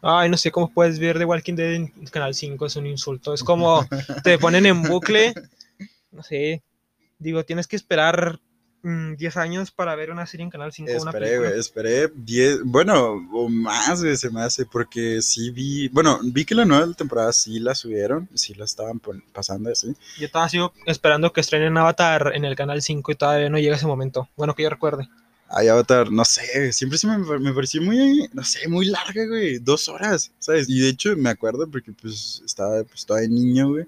Ay, 0.00 0.28
no 0.28 0.36
sé 0.36 0.50
cómo 0.50 0.70
puedes 0.70 0.98
ver 0.98 1.18
The 1.18 1.24
Walking 1.24 1.54
Dead 1.54 1.74
en 1.74 1.88
Canal 2.10 2.34
5, 2.34 2.66
es 2.66 2.76
un 2.76 2.86
insulto. 2.86 3.34
Es 3.34 3.42
como 3.42 3.86
te 4.24 4.38
ponen 4.38 4.66
en 4.66 4.82
bucle. 4.82 5.34
No 6.12 6.22
sé. 6.22 6.62
Digo, 7.18 7.44
tienes 7.44 7.66
que 7.66 7.76
esperar 7.76 8.38
10 8.82 9.36
mm, 9.36 9.38
años 9.38 9.70
para 9.72 9.96
ver 9.96 10.10
una 10.10 10.24
serie 10.26 10.44
en 10.44 10.50
Canal 10.50 10.72
5. 10.72 10.90
Esperé, 10.90 11.58
esperé 11.58 12.08
10, 12.14 12.62
bueno, 12.64 13.28
o 13.32 13.48
más, 13.48 14.00
se 14.00 14.30
me 14.30 14.42
hace, 14.42 14.66
porque 14.66 15.20
sí 15.20 15.50
vi, 15.50 15.88
bueno, 15.88 16.20
vi 16.22 16.44
que 16.44 16.54
la 16.54 16.64
nueva 16.64 16.92
temporada 16.94 17.32
sí 17.32 17.58
la 17.58 17.74
subieron, 17.74 18.28
sí 18.34 18.54
la 18.54 18.64
estaban 18.64 19.00
pasando 19.32 19.70
así. 19.70 19.94
Yo 20.18 20.26
estaba 20.26 20.44
así 20.44 20.58
esperando 20.86 21.32
que 21.32 21.40
estrenen 21.40 21.76
Avatar 21.76 22.32
en 22.34 22.44
el 22.44 22.54
Canal 22.54 22.80
5 22.80 23.12
y 23.12 23.14
todavía 23.16 23.50
no 23.50 23.58
llega 23.58 23.76
ese 23.76 23.86
momento. 23.86 24.28
Bueno, 24.36 24.54
que 24.54 24.62
yo 24.62 24.70
recuerde. 24.70 25.08
Ay, 25.50 25.68
Avatar, 25.68 26.10
no 26.12 26.24
sé, 26.24 26.72
siempre 26.72 26.98
se 26.98 27.06
me, 27.06 27.18
me, 27.18 27.54
pareció 27.54 27.80
muy, 27.80 28.28
no 28.34 28.44
sé, 28.44 28.68
muy 28.68 28.86
larga, 28.86 29.26
güey, 29.26 29.58
dos 29.58 29.88
horas, 29.88 30.30
¿sabes? 30.38 30.68
Y 30.68 30.80
de 30.80 30.90
hecho 30.90 31.16
me 31.16 31.30
acuerdo 31.30 31.66
porque 31.70 31.92
pues 31.92 32.42
estaba 32.44 32.84
pues 32.84 33.06
todavía 33.06 33.30
niño, 33.30 33.68
güey, 33.70 33.86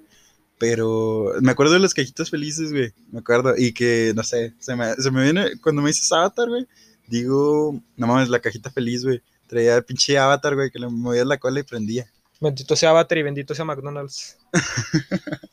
pero 0.59 1.35
me 1.43 1.53
acuerdo 1.53 1.75
de 1.75 1.81
las 1.81 1.93
cajitas 1.93 2.31
felices, 2.31 2.73
güey, 2.73 2.95
me 3.13 3.21
acuerdo, 3.21 3.55
y 3.59 3.73
que, 3.73 4.13
no 4.17 4.23
sé, 4.23 4.55
se 4.59 4.75
me, 4.75 4.95
se 4.95 5.11
me 5.11 5.23
viene, 5.23 5.59
cuando 5.63 5.83
me 5.83 5.91
dices 5.91 6.11
Avatar, 6.11 6.49
güey, 6.49 6.67
digo, 7.09 7.79
no 7.97 8.07
mames, 8.07 8.31
la 8.31 8.41
cajita 8.41 8.71
feliz, 8.71 9.05
güey, 9.05 9.21
traía 9.47 9.77
el 9.77 9.85
pinche 9.85 10.17
Avatar, 10.17 10.55
güey, 10.55 10.71
que 10.71 10.79
le 10.79 10.89
movía 10.89 11.27
la 11.27 11.39
cola 11.39 11.61
y 11.61 11.65
prendía. 11.65 12.11
Bendito 12.41 12.75
sea 12.75 12.91
Avatar 12.91 13.19
y 13.19 13.23
bendito 13.23 13.55
sea 13.55 13.67
McDonald's. 13.67 14.39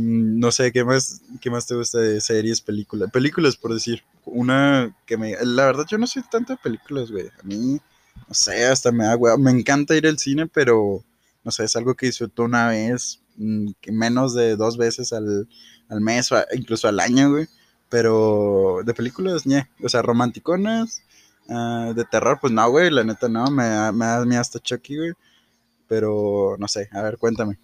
no 0.00 0.52
sé, 0.52 0.72
¿qué 0.72 0.84
más, 0.84 1.22
¿qué 1.40 1.50
más 1.50 1.66
te 1.66 1.74
gusta 1.74 1.98
de 1.98 2.20
series, 2.20 2.60
películas? 2.60 3.10
Películas, 3.10 3.56
por 3.56 3.74
decir. 3.74 4.02
Una 4.24 4.94
que 5.06 5.16
me... 5.16 5.34
La 5.42 5.66
verdad, 5.66 5.86
yo 5.88 5.98
no 5.98 6.06
soy 6.06 6.22
tanto 6.30 6.52
de 6.52 6.58
películas, 6.62 7.10
güey. 7.10 7.28
A 7.28 7.42
mí 7.44 7.80
no 8.26 8.34
sé, 8.34 8.66
hasta 8.66 8.92
me 8.92 9.04
da 9.04 9.16
hueva. 9.16 9.36
Me 9.38 9.50
encanta 9.50 9.96
ir 9.96 10.06
al 10.06 10.18
cine, 10.18 10.46
pero 10.46 11.04
no 11.44 11.50
sé, 11.50 11.64
es 11.64 11.76
algo 11.76 11.94
que 11.94 12.06
disfruto 12.06 12.44
una 12.44 12.68
vez, 12.68 13.22
mm, 13.36 13.70
menos 13.90 14.34
de 14.34 14.56
dos 14.56 14.76
veces 14.76 15.12
al, 15.12 15.48
al 15.88 16.00
mes 16.00 16.32
o 16.32 16.36
incluso 16.54 16.88
al 16.88 17.00
año, 17.00 17.30
güey. 17.30 17.48
Pero 17.88 18.80
de 18.84 18.94
películas, 18.94 19.46
ñe. 19.46 19.68
O 19.82 19.88
sea, 19.88 20.02
romanticonas, 20.02 21.02
ah, 21.48 21.92
de 21.94 22.04
terror, 22.04 22.38
pues 22.40 22.52
no, 22.52 22.68
güey, 22.70 22.90
la 22.90 23.04
neta 23.04 23.28
no, 23.28 23.50
me, 23.50 23.92
me 23.92 24.06
da 24.06 24.40
hasta 24.40 24.58
Chucky, 24.60 24.96
güey. 24.96 25.12
Pero 25.88 26.56
no 26.58 26.68
sé, 26.68 26.88
a 26.92 27.02
ver, 27.02 27.18
cuéntame. 27.18 27.58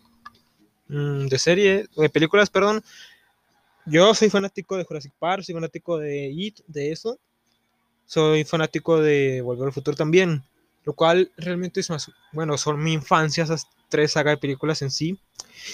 Mm, 0.89 1.27
de 1.27 1.39
serie, 1.39 1.87
de 1.97 2.09
películas, 2.11 2.51
perdón. 2.51 2.83
Yo 3.87 4.15
soy 4.15 4.31
fanático 4.31 4.77
de 4.77 4.85
Jurassic 4.85 5.13
Park, 5.19 5.43
soy 5.45 5.55
fanático 5.55 5.99
de 5.99 6.31
It, 6.31 6.61
de 6.67 6.93
eso. 6.93 7.19
Soy 8.07 8.45
fanático 8.45 9.01
de 9.01 9.41
Volver 9.43 9.67
al 9.67 9.73
Futuro 9.73 9.97
también, 9.97 10.43
lo 10.85 10.93
cual 10.93 11.33
realmente 11.37 11.81
es 11.81 11.91
más, 11.91 12.11
bueno, 12.33 12.59
son 12.59 12.83
mi 12.83 12.93
infancia 12.93 13.45
esas 13.45 13.67
tres 13.89 14.13
sagas 14.13 14.35
de 14.35 14.41
películas 14.41 14.83
en 14.83 14.91
sí. 14.91 15.19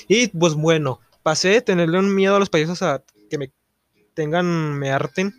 Y 0.08 0.28
pues 0.28 0.54
bueno, 0.54 1.00
pasé 1.22 1.48
de 1.48 1.62
tenerle 1.62 1.98
un 1.98 2.14
miedo 2.14 2.36
a 2.36 2.38
los 2.38 2.50
payasos 2.50 2.82
a 2.82 3.02
que 3.28 3.38
me 3.38 3.52
tengan, 4.14 4.78
me 4.78 4.90
harten. 4.90 5.34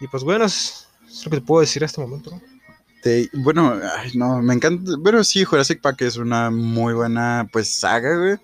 Y 0.00 0.08
pues 0.08 0.24
bueno, 0.24 0.44
es, 0.44 0.88
lo 1.24 1.30
que 1.30 1.36
te 1.38 1.46
puedo 1.46 1.60
decir 1.60 1.82
a 1.82 1.86
este 1.86 2.00
momento. 2.00 2.40
¿No? 3.04 3.10
Te- 3.10 3.30
bueno, 3.34 3.80
ay, 3.98 4.12
no, 4.14 4.40
me 4.42 4.54
encanta. 4.54 4.92
Bueno, 4.98 5.22
sí, 5.24 5.44
Jurassic 5.44 5.80
Park 5.80 6.02
es 6.02 6.16
una 6.16 6.50
muy 6.50 6.94
buena, 6.94 7.48
pues, 7.52 7.68
saga, 7.74 8.16
güey. 8.16 8.36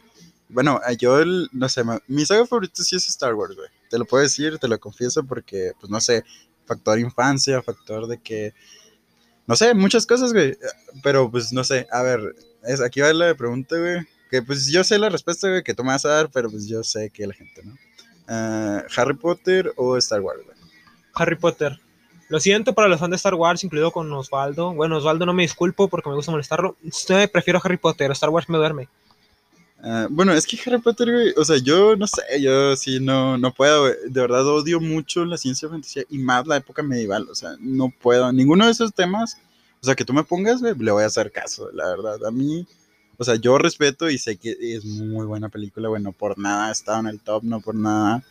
Bueno, 0.48 0.80
eh, 0.88 0.96
yo, 0.96 1.24
no 1.52 1.68
sé, 1.68 1.82
mi 2.06 2.24
saga 2.26 2.46
favorita 2.46 2.82
sí 2.82 2.96
es 2.96 3.08
Star 3.08 3.34
Wars, 3.34 3.54
güey. 3.56 3.68
Te 3.90 3.98
lo 3.98 4.04
puedo 4.04 4.22
decir, 4.22 4.58
te 4.58 4.68
lo 4.68 4.78
confieso, 4.80 5.24
porque, 5.24 5.72
pues, 5.80 5.90
no 5.90 6.00
sé, 6.00 6.24
factor 6.66 6.98
infancia, 6.98 7.62
factor 7.62 8.06
de 8.06 8.18
que, 8.18 8.54
no 9.46 9.56
sé, 9.56 9.74
muchas 9.74 10.06
cosas, 10.06 10.32
güey. 10.32 10.56
Pero, 11.02 11.30
pues, 11.30 11.52
no 11.52 11.64
sé, 11.64 11.86
a 11.92 12.02
ver, 12.02 12.34
es, 12.64 12.80
aquí 12.80 13.00
va 13.00 13.12
la 13.12 13.34
pregunta, 13.34 13.76
güey. 13.78 14.06
Que, 14.30 14.42
pues, 14.42 14.66
yo 14.68 14.84
sé 14.84 14.98
la 14.98 15.08
respuesta, 15.08 15.48
güey, 15.48 15.62
que 15.62 15.74
tú 15.74 15.84
me 15.84 15.90
vas 15.90 16.04
a 16.04 16.10
dar, 16.10 16.30
pero, 16.30 16.50
pues, 16.50 16.66
yo 16.66 16.82
sé 16.82 17.10
que 17.10 17.26
la 17.26 17.34
gente, 17.34 17.62
¿no? 17.64 17.74
Ah, 18.26 18.84
¿Harry 18.96 19.14
Potter 19.14 19.72
o 19.76 19.96
Star 19.96 20.20
Wars, 20.20 20.42
güey? 20.44 20.56
Harry 21.14 21.36
Potter. 21.36 21.80
Lo 22.28 22.40
siento 22.40 22.74
para 22.74 22.88
los 22.88 23.00
fans 23.00 23.10
de 23.10 23.16
Star 23.16 23.34
Wars, 23.34 23.64
incluido 23.64 23.90
con 23.90 24.12
Osvaldo. 24.12 24.74
Bueno, 24.74 24.98
Osvaldo 24.98 25.24
no 25.24 25.32
me 25.32 25.42
disculpo 25.42 25.88
porque 25.88 26.10
me 26.10 26.14
gusta 26.14 26.30
molestarlo. 26.30 26.76
Usted 26.84 27.30
prefiero 27.30 27.60
Harry 27.62 27.78
Potter, 27.78 28.10
Star 28.10 28.30
Wars 28.30 28.48
me 28.48 28.58
duerme. 28.58 28.88
Ah, 29.82 30.08
bueno, 30.10 30.32
es 30.32 30.46
que 30.46 30.58
Harry 30.66 30.80
Potter, 30.80 31.10
güey, 31.10 31.32
o 31.36 31.44
sea, 31.44 31.56
yo 31.58 31.94
no 31.96 32.06
sé, 32.06 32.22
yo 32.40 32.74
sí 32.74 32.98
no, 33.00 33.38
no 33.38 33.54
puedo, 33.54 33.82
güey. 33.82 33.94
De 34.08 34.20
verdad 34.20 34.46
odio 34.46 34.80
mucho 34.80 35.24
la 35.24 35.38
ciencia 35.38 35.68
fantasía 35.68 36.02
y 36.10 36.18
más 36.18 36.46
la 36.46 36.56
época 36.56 36.82
medieval, 36.82 37.28
o 37.30 37.34
sea, 37.34 37.52
no 37.60 37.90
puedo. 37.90 38.30
Ninguno 38.32 38.66
de 38.66 38.72
esos 38.72 38.92
temas, 38.92 39.38
o 39.80 39.86
sea, 39.86 39.94
que 39.94 40.04
tú 40.04 40.12
me 40.12 40.24
pongas, 40.24 40.60
güey, 40.60 40.74
le 40.74 40.90
voy 40.90 41.04
a 41.04 41.06
hacer 41.06 41.30
caso, 41.30 41.70
la 41.72 41.88
verdad. 41.88 42.26
A 42.26 42.30
mí, 42.32 42.66
o 43.16 43.24
sea, 43.24 43.36
yo 43.36 43.56
respeto 43.56 44.10
y 44.10 44.18
sé 44.18 44.36
que 44.36 44.56
es 44.60 44.84
muy 44.84 45.26
buena 45.26 45.48
película, 45.48 45.88
bueno, 45.88 46.12
por 46.12 46.38
nada 46.38 46.68
ha 46.68 46.72
estado 46.72 47.00
en 47.00 47.06
el 47.06 47.20
top, 47.20 47.44
no 47.44 47.60
por 47.60 47.74
nada. 47.76 48.22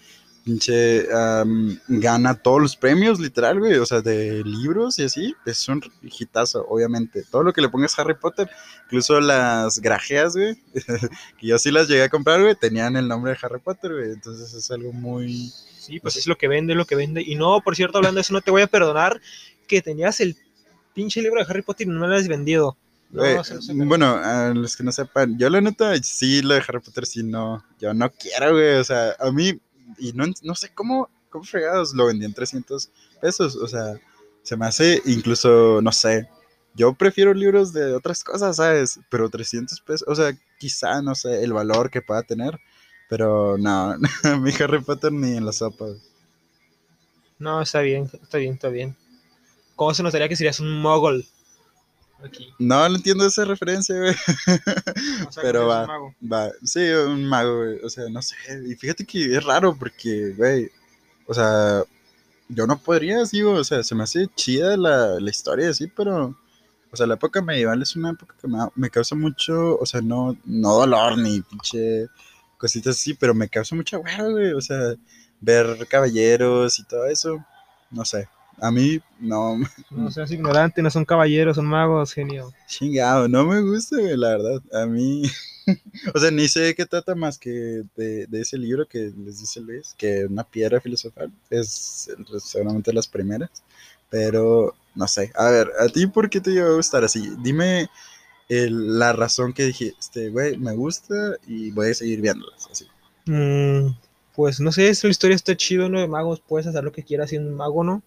Pinche, 0.47 1.05
gana 1.89 2.35
todos 2.35 2.61
los 2.61 2.77
premios, 2.77 3.19
literal, 3.19 3.59
güey, 3.59 3.73
o 3.79 3.85
sea, 3.85 3.99
de 3.99 4.45
libros 4.45 4.97
y 4.97 5.03
así, 5.03 5.35
es 5.45 5.67
un 5.67 5.83
hitazo, 6.01 6.65
obviamente. 6.69 7.23
Todo 7.29 7.43
lo 7.43 7.51
que 7.51 7.59
le 7.59 7.67
pongas 7.67 7.99
a 7.99 8.03
Harry 8.03 8.13
Potter, 8.13 8.49
incluso 8.85 9.19
las 9.19 9.79
grajeas, 9.79 10.37
güey, 10.37 10.55
que 11.37 11.47
yo 11.47 11.59
sí 11.59 11.69
las 11.69 11.89
llegué 11.89 12.03
a 12.03 12.09
comprar, 12.09 12.41
güey, 12.41 12.55
tenían 12.55 12.95
el 12.95 13.09
nombre 13.09 13.33
de 13.33 13.39
Harry 13.41 13.59
Potter, 13.59 13.91
güey. 13.91 14.13
Entonces 14.13 14.53
es 14.53 14.71
algo 14.71 14.93
muy. 14.93 15.51
Sí, 15.79 15.99
pues 15.99 16.15
es 16.15 16.27
lo 16.27 16.37
que 16.37 16.47
vende, 16.47 16.75
lo 16.75 16.85
que 16.85 16.95
vende. 16.95 17.21
Y 17.21 17.35
no, 17.35 17.59
por 17.59 17.75
cierto, 17.75 17.97
hablando 17.97 18.19
de 18.19 18.21
eso, 18.21 18.31
no 18.31 18.39
te 18.39 18.51
voy 18.51 18.61
a 18.61 18.67
perdonar 18.67 19.19
que 19.67 19.81
tenías 19.81 20.21
el 20.21 20.37
pinche 20.93 21.21
libro 21.21 21.43
de 21.43 21.51
Harry 21.51 21.61
Potter 21.61 21.85
y 21.85 21.89
no 21.89 21.99
me 21.99 22.07
lo 22.07 22.15
has 22.15 22.29
vendido. 22.29 22.77
No, 23.09 23.23
bueno, 23.85 24.15
a 24.15 24.53
los 24.53 24.75
que 24.77 24.83
no 24.83 24.91
sepan, 24.91 25.37
yo 25.37 25.49
la 25.49 25.61
neta, 25.61 25.93
sí, 26.03 26.41
lo 26.41 26.53
de 26.53 26.63
Harry 26.65 26.79
Potter, 26.79 27.05
sí, 27.05 27.23
no. 27.23 27.65
Yo 27.79 27.93
no 27.93 28.09
quiero, 28.11 28.53
güey. 28.53 28.75
O 28.75 28.83
sea, 28.85 29.13
a 29.19 29.29
mí, 29.31 29.59
y 29.97 30.13
no, 30.13 30.25
no 30.41 30.55
sé 30.55 30.69
cómo, 30.73 31.09
cómo 31.29 31.43
fregados 31.43 31.93
lo 31.93 32.07
vendí 32.07 32.25
en 32.25 32.33
300 32.33 32.89
pesos. 33.21 33.55
O 33.55 33.67
sea, 33.67 33.99
se 34.43 34.57
me 34.57 34.65
hace 34.65 35.01
incluso, 35.05 35.81
no 35.81 35.91
sé. 35.91 36.27
Yo 36.73 36.93
prefiero 36.93 37.33
libros 37.33 37.73
de 37.73 37.93
otras 37.93 38.23
cosas, 38.23 38.57
¿sabes? 38.57 38.99
Pero 39.09 39.29
300 39.29 39.81
pesos, 39.81 40.07
o 40.07 40.15
sea, 40.15 40.37
quizá, 40.59 41.01
no 41.01 41.15
sé, 41.15 41.43
el 41.43 41.53
valor 41.53 41.89
que 41.89 42.01
pueda 42.01 42.23
tener. 42.23 42.59
Pero 43.09 43.57
no, 43.57 43.95
mi 44.41 44.51
Harry 44.59 44.81
Potter 44.81 45.11
ni 45.11 45.37
en 45.37 45.45
la 45.45 45.53
sopa. 45.53 45.85
No, 47.39 47.61
está 47.61 47.81
bien, 47.81 48.09
está 48.21 48.37
bien, 48.37 48.53
está 48.53 48.69
bien. 48.69 48.95
¿Cómo 49.75 49.93
se 49.93 50.03
notaría 50.03 50.27
que 50.27 50.35
serías 50.35 50.59
un 50.59 50.81
mogol? 50.81 51.25
Aquí. 52.23 52.53
No, 52.57 52.89
no 52.89 52.95
entiendo 52.95 53.25
esa 53.25 53.45
referencia, 53.45 53.95
güey. 53.95 54.15
O 55.27 55.31
sea, 55.31 55.43
Pero 55.43 55.67
va. 55.67 55.81
un 55.81 55.87
mago. 55.87 56.15
Va, 56.33 56.51
sí, 56.63 56.79
un 56.89 57.25
mago, 57.25 57.57
güey. 57.57 57.79
O 57.83 57.89
sea, 57.89 58.09
no 58.09 58.21
sé. 58.21 58.35
Y 58.67 58.75
fíjate 58.75 59.05
que 59.05 59.35
es 59.35 59.43
raro 59.43 59.75
porque, 59.77 60.33
güey, 60.35 60.71
o 61.27 61.33
sea, 61.33 61.83
yo 62.49 62.65
no 62.65 62.79
podría, 62.79 63.23
digo, 63.25 63.53
o 63.53 63.63
sea, 63.63 63.83
se 63.83 63.93
me 63.95 64.03
hace 64.03 64.27
chida 64.35 64.77
la, 64.77 65.19
la 65.19 65.29
historia, 65.29 65.73
sí, 65.73 65.87
pero, 65.87 66.35
o 66.91 66.95
sea, 66.97 67.05
la 67.05 67.15
época 67.15 67.41
medieval 67.41 67.81
es 67.81 67.95
una 67.95 68.11
época 68.11 68.35
que 68.41 68.47
me, 68.47 68.57
me 68.75 68.89
causa 68.89 69.15
mucho, 69.15 69.77
o 69.77 69.85
sea, 69.85 70.01
no, 70.01 70.37
no 70.45 70.73
dolor 70.73 71.17
ni 71.17 71.41
pinche 71.41 72.07
cositas 72.57 72.95
así, 72.95 73.13
pero 73.13 73.33
me 73.33 73.49
causa 73.49 73.75
mucha 73.75 73.97
hueva, 73.99 74.29
güey. 74.29 74.53
O 74.53 74.61
sea, 74.61 74.95
ver 75.39 75.87
caballeros 75.87 76.79
y 76.79 76.83
todo 76.83 77.05
eso, 77.07 77.43
no 77.91 78.05
sé. 78.05 78.27
A 78.59 78.71
mí, 78.71 78.99
no, 79.19 79.57
No 79.91 80.11
seas 80.11 80.31
ignorante, 80.31 80.81
no 80.81 80.89
son 80.89 81.05
caballeros, 81.05 81.55
son 81.55 81.65
magos, 81.65 82.13
genio. 82.13 82.51
Chingado, 82.67 83.27
no 83.27 83.45
me 83.45 83.61
gusta, 83.61 83.97
güey, 83.99 84.17
la 84.17 84.29
verdad. 84.29 84.61
A 84.73 84.85
mí, 84.85 85.23
o 86.15 86.19
sea, 86.19 86.31
ni 86.31 86.47
sé 86.47 86.61
de 86.61 86.75
qué 86.75 86.85
trata 86.85 87.15
más 87.15 87.37
que 87.37 87.83
de, 87.95 88.27
de 88.27 88.41
ese 88.41 88.57
libro 88.57 88.87
que 88.87 89.11
les 89.17 89.39
dice 89.39 89.61
Luis, 89.61 89.93
que 89.97 90.25
una 90.25 90.43
piedra 90.43 90.81
filosofal 90.81 91.31
es 91.49 92.09
seguramente 92.43 92.91
las 92.93 93.07
primeras, 93.07 93.49
pero 94.09 94.75
no 94.95 95.07
sé. 95.07 95.31
A 95.35 95.49
ver, 95.49 95.71
¿a 95.79 95.87
ti 95.87 96.07
por 96.07 96.29
qué 96.29 96.41
te 96.41 96.51
iba 96.51 96.67
a 96.67 96.75
gustar 96.75 97.03
así? 97.03 97.31
Dime 97.41 97.89
el- 98.49 98.99
la 98.99 99.13
razón 99.13 99.53
que 99.53 99.65
dijiste, 99.65 100.29
güey, 100.29 100.57
me 100.57 100.73
gusta 100.73 101.35
y 101.47 101.71
voy 101.71 101.89
a 101.91 101.93
seguir 101.93 102.21
viéndolas 102.21 102.67
así. 102.71 102.85
Mm, 103.25 103.89
pues 104.35 104.59
no 104.59 104.71
sé, 104.71 104.91
la 105.03 105.09
historia 105.09 105.35
está 105.35 105.55
chido, 105.55 105.89
¿no? 105.89 105.99
De 105.99 106.07
magos, 106.07 106.41
puedes 106.47 106.67
hacer 106.67 106.83
lo 106.83 106.91
que 106.91 107.03
quieras 107.03 107.29
siendo 107.29 107.49
un 107.49 107.55
mago, 107.57 107.83
¿no? 107.83 108.01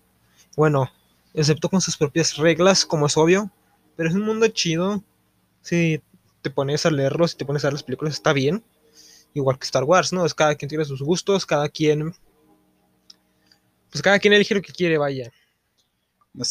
Bueno, 0.60 0.92
excepto 1.32 1.70
con 1.70 1.80
sus 1.80 1.96
propias 1.96 2.36
reglas, 2.36 2.84
como 2.84 3.06
es 3.06 3.16
obvio. 3.16 3.50
Pero 3.96 4.10
es 4.10 4.14
un 4.14 4.26
mundo 4.26 4.46
chido. 4.48 5.02
Si 5.62 6.02
te 6.42 6.50
pones 6.50 6.84
a 6.84 6.90
leerlos, 6.90 7.30
si 7.30 7.38
te 7.38 7.46
pones 7.46 7.64
a 7.64 7.68
ver 7.68 7.72
las 7.72 7.82
películas, 7.82 8.12
está 8.12 8.34
bien. 8.34 8.62
Igual 9.32 9.58
que 9.58 9.64
Star 9.64 9.84
Wars, 9.84 10.12
¿no? 10.12 10.26
Es 10.26 10.34
cada 10.34 10.54
quien 10.54 10.68
tiene 10.68 10.84
sus 10.84 11.00
gustos, 11.00 11.46
cada 11.46 11.70
quien. 11.70 12.14
Pues 13.90 14.02
cada 14.02 14.18
quien 14.18 14.34
elige 14.34 14.54
lo 14.54 14.60
que 14.60 14.74
quiere, 14.74 14.98
vaya. 14.98 15.32
Güey, 16.34 16.42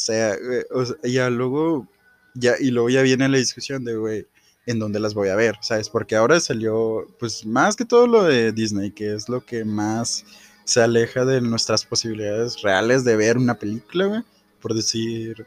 o 0.71 0.85
sea, 0.85 0.95
ya 1.03 1.29
luego, 1.29 1.87
ya, 2.33 2.55
y 2.59 2.71
luego 2.71 2.89
ya 2.89 3.03
viene 3.03 3.29
la 3.29 3.37
discusión 3.37 3.85
de, 3.85 3.95
güey, 3.95 4.25
en 4.65 4.79
dónde 4.79 4.99
las 4.99 5.13
voy 5.13 5.29
a 5.29 5.35
ver, 5.35 5.59
¿sabes? 5.61 5.87
Porque 5.87 6.15
ahora 6.15 6.39
salió, 6.39 7.05
pues, 7.19 7.45
más 7.45 7.75
que 7.75 7.85
todo 7.85 8.07
lo 8.07 8.23
de 8.23 8.53
Disney, 8.53 8.89
que 8.89 9.13
es 9.13 9.29
lo 9.29 9.45
que 9.45 9.65
más 9.65 10.25
se 10.69 10.81
aleja 10.81 11.25
de 11.25 11.41
nuestras 11.41 11.85
posibilidades 11.85 12.61
reales 12.61 13.03
de 13.03 13.15
ver 13.15 13.37
una 13.37 13.55
película, 13.55 14.05
güey, 14.05 14.21
por 14.61 14.73
decir, 14.73 15.45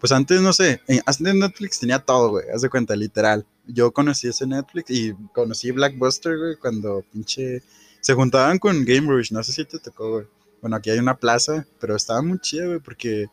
pues 0.00 0.12
antes, 0.12 0.40
no 0.40 0.52
sé, 0.52 0.80
en- 0.88 1.02
antes 1.06 1.34
Netflix 1.34 1.78
tenía 1.80 1.98
todo, 1.98 2.30
güey, 2.30 2.46
haz 2.54 2.62
de 2.62 2.70
cuenta, 2.70 2.96
literal. 2.96 3.46
Yo 3.66 3.92
conocí 3.92 4.28
ese 4.28 4.46
Netflix 4.46 4.90
y 4.90 5.12
conocí 5.34 5.70
Blackbuster, 5.70 6.36
güey, 6.38 6.56
cuando 6.56 7.04
pinche, 7.12 7.62
se 8.00 8.14
juntaban 8.14 8.58
con 8.58 8.84
Game 8.84 9.06
Rush, 9.08 9.30
no 9.32 9.42
sé 9.42 9.52
si 9.52 9.64
te 9.64 9.78
tocó, 9.78 10.10
güey. 10.10 10.26
Bueno, 10.60 10.76
aquí 10.76 10.90
hay 10.90 10.98
una 10.98 11.16
plaza, 11.16 11.66
pero 11.80 11.94
estaba 11.96 12.22
muy 12.22 12.38
chido, 12.40 12.68
güey, 12.68 12.80
porque 12.80 13.26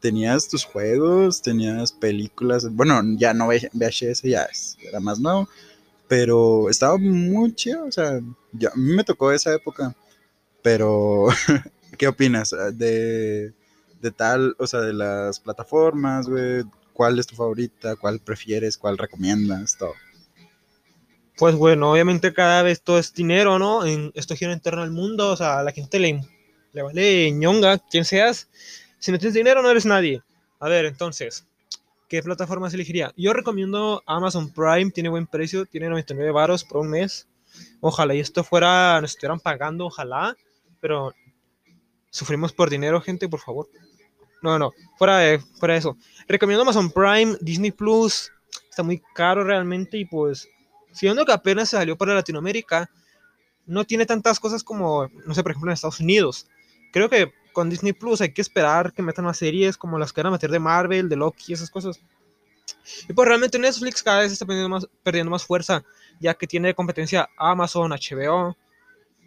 tenías 0.00 0.48
tus 0.48 0.64
juegos, 0.64 1.42
tenías 1.42 1.92
películas, 1.92 2.68
bueno, 2.70 3.00
ya 3.18 3.34
no 3.34 3.48
VHS, 3.48 4.22
ya 4.28 4.46
era 4.88 5.00
más 5.00 5.18
nuevo, 5.18 5.48
pero 6.08 6.70
estaba 6.70 6.96
muy 6.98 7.54
chido, 7.54 7.86
o 7.86 7.92
sea, 7.92 8.10
a 8.18 8.20
mí 8.76 8.94
me 8.94 9.04
tocó 9.04 9.32
esa 9.32 9.54
época, 9.54 9.94
pero 10.66 11.28
¿qué 11.96 12.08
opinas 12.08 12.52
ah, 12.52 12.72
de, 12.72 13.52
de 14.00 14.10
tal, 14.10 14.56
o 14.58 14.66
sea, 14.66 14.80
de 14.80 14.92
las 14.92 15.38
plataformas, 15.38 16.28
güey? 16.28 16.64
¿Cuál 16.92 17.20
es 17.20 17.28
tu 17.28 17.36
favorita? 17.36 17.94
¿Cuál 17.94 18.18
prefieres? 18.18 18.76
¿Cuál 18.76 18.98
recomiendas? 18.98 19.78
Todo. 19.78 19.92
Pues 21.36 21.54
bueno, 21.54 21.92
obviamente 21.92 22.32
cada 22.32 22.64
vez 22.64 22.82
todo 22.82 22.98
es 22.98 23.14
dinero, 23.14 23.60
¿no? 23.60 23.86
En, 23.86 24.10
esto 24.16 24.34
gira 24.34 24.52
en 24.52 24.58
torno 24.58 24.82
al 24.82 24.90
mundo, 24.90 25.30
o 25.30 25.36
sea, 25.36 25.60
a 25.60 25.62
la 25.62 25.70
gente 25.70 26.00
le, 26.00 26.20
le 26.72 26.82
vale 26.82 27.30
ñonga, 27.30 27.78
quien 27.78 28.04
seas. 28.04 28.48
Si 28.98 29.12
no 29.12 29.20
tienes 29.20 29.34
dinero, 29.34 29.62
no 29.62 29.70
eres 29.70 29.86
nadie. 29.86 30.20
A 30.58 30.68
ver, 30.68 30.86
entonces, 30.86 31.46
¿qué 32.08 32.24
plataformas 32.24 32.74
elegiría? 32.74 33.12
Yo 33.16 33.32
recomiendo 33.32 34.02
Amazon 34.04 34.52
Prime, 34.52 34.90
tiene 34.90 35.10
buen 35.10 35.28
precio, 35.28 35.64
tiene 35.64 35.88
99 35.90 36.32
varos 36.32 36.64
por 36.64 36.78
un 36.78 36.90
mes. 36.90 37.28
Ojalá 37.80 38.16
y 38.16 38.18
esto 38.18 38.42
fuera, 38.42 39.00
nos 39.00 39.12
estuvieran 39.12 39.38
pagando, 39.38 39.86
ojalá, 39.86 40.36
pero 40.80 41.14
sufrimos 42.10 42.52
por 42.52 42.70
dinero, 42.70 43.00
gente, 43.00 43.28
por 43.28 43.40
favor. 43.40 43.68
No, 44.42 44.58
no, 44.58 44.72
fuera 44.98 45.18
de, 45.18 45.38
fuera 45.38 45.74
de 45.74 45.80
eso. 45.80 45.96
Recomiendo 46.28 46.62
Amazon 46.62 46.90
Prime, 46.90 47.36
Disney 47.40 47.70
Plus. 47.70 48.32
Está 48.68 48.82
muy 48.82 49.02
caro 49.14 49.44
realmente 49.44 49.96
y 49.98 50.04
pues, 50.04 50.48
siendo 50.92 51.24
que 51.24 51.32
apenas 51.32 51.68
se 51.68 51.76
salió 51.76 51.96
para 51.96 52.14
Latinoamérica, 52.14 52.90
no 53.66 53.84
tiene 53.84 54.06
tantas 54.06 54.38
cosas 54.38 54.62
como, 54.62 55.08
no 55.26 55.34
sé, 55.34 55.42
por 55.42 55.52
ejemplo 55.52 55.70
en 55.70 55.74
Estados 55.74 56.00
Unidos. 56.00 56.46
Creo 56.92 57.08
que 57.08 57.32
con 57.52 57.70
Disney 57.70 57.92
Plus 57.92 58.20
hay 58.20 58.32
que 58.32 58.42
esperar 58.42 58.92
que 58.92 59.02
metan 59.02 59.24
más 59.24 59.38
series 59.38 59.76
como 59.76 59.98
las 59.98 60.12
que 60.12 60.20
van 60.20 60.28
a 60.28 60.32
meter 60.32 60.50
de 60.50 60.58
Marvel, 60.58 61.08
de 61.08 61.16
Loki, 61.16 61.52
esas 61.52 61.70
cosas. 61.70 62.00
Y 63.08 63.12
pues 63.12 63.26
realmente 63.26 63.58
Netflix 63.58 64.02
cada 64.02 64.20
vez 64.20 64.32
está 64.32 64.46
perdiendo 64.46 64.68
más, 64.68 64.86
perdiendo 65.02 65.30
más 65.30 65.44
fuerza, 65.44 65.84
ya 66.20 66.34
que 66.34 66.46
tiene 66.46 66.74
competencia 66.74 67.28
Amazon, 67.36 67.90
HBO, 67.92 68.56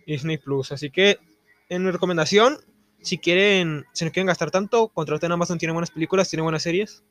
Disney 0.05 0.37
Plus. 0.37 0.71
Así 0.71 0.89
que, 0.89 1.19
en 1.69 1.83
mi 1.83 1.91
recomendación, 1.91 2.57
si 3.01 3.17
quieren, 3.17 3.85
si 3.93 4.05
no 4.05 4.11
quieren 4.11 4.27
gastar 4.27 4.51
tanto, 4.51 4.89
contraten 4.89 5.31
Amazon, 5.31 5.57
tiene 5.57 5.73
buenas 5.73 5.91
películas, 5.91 6.29
tiene 6.29 6.43
buenas 6.43 6.63
series. 6.63 7.03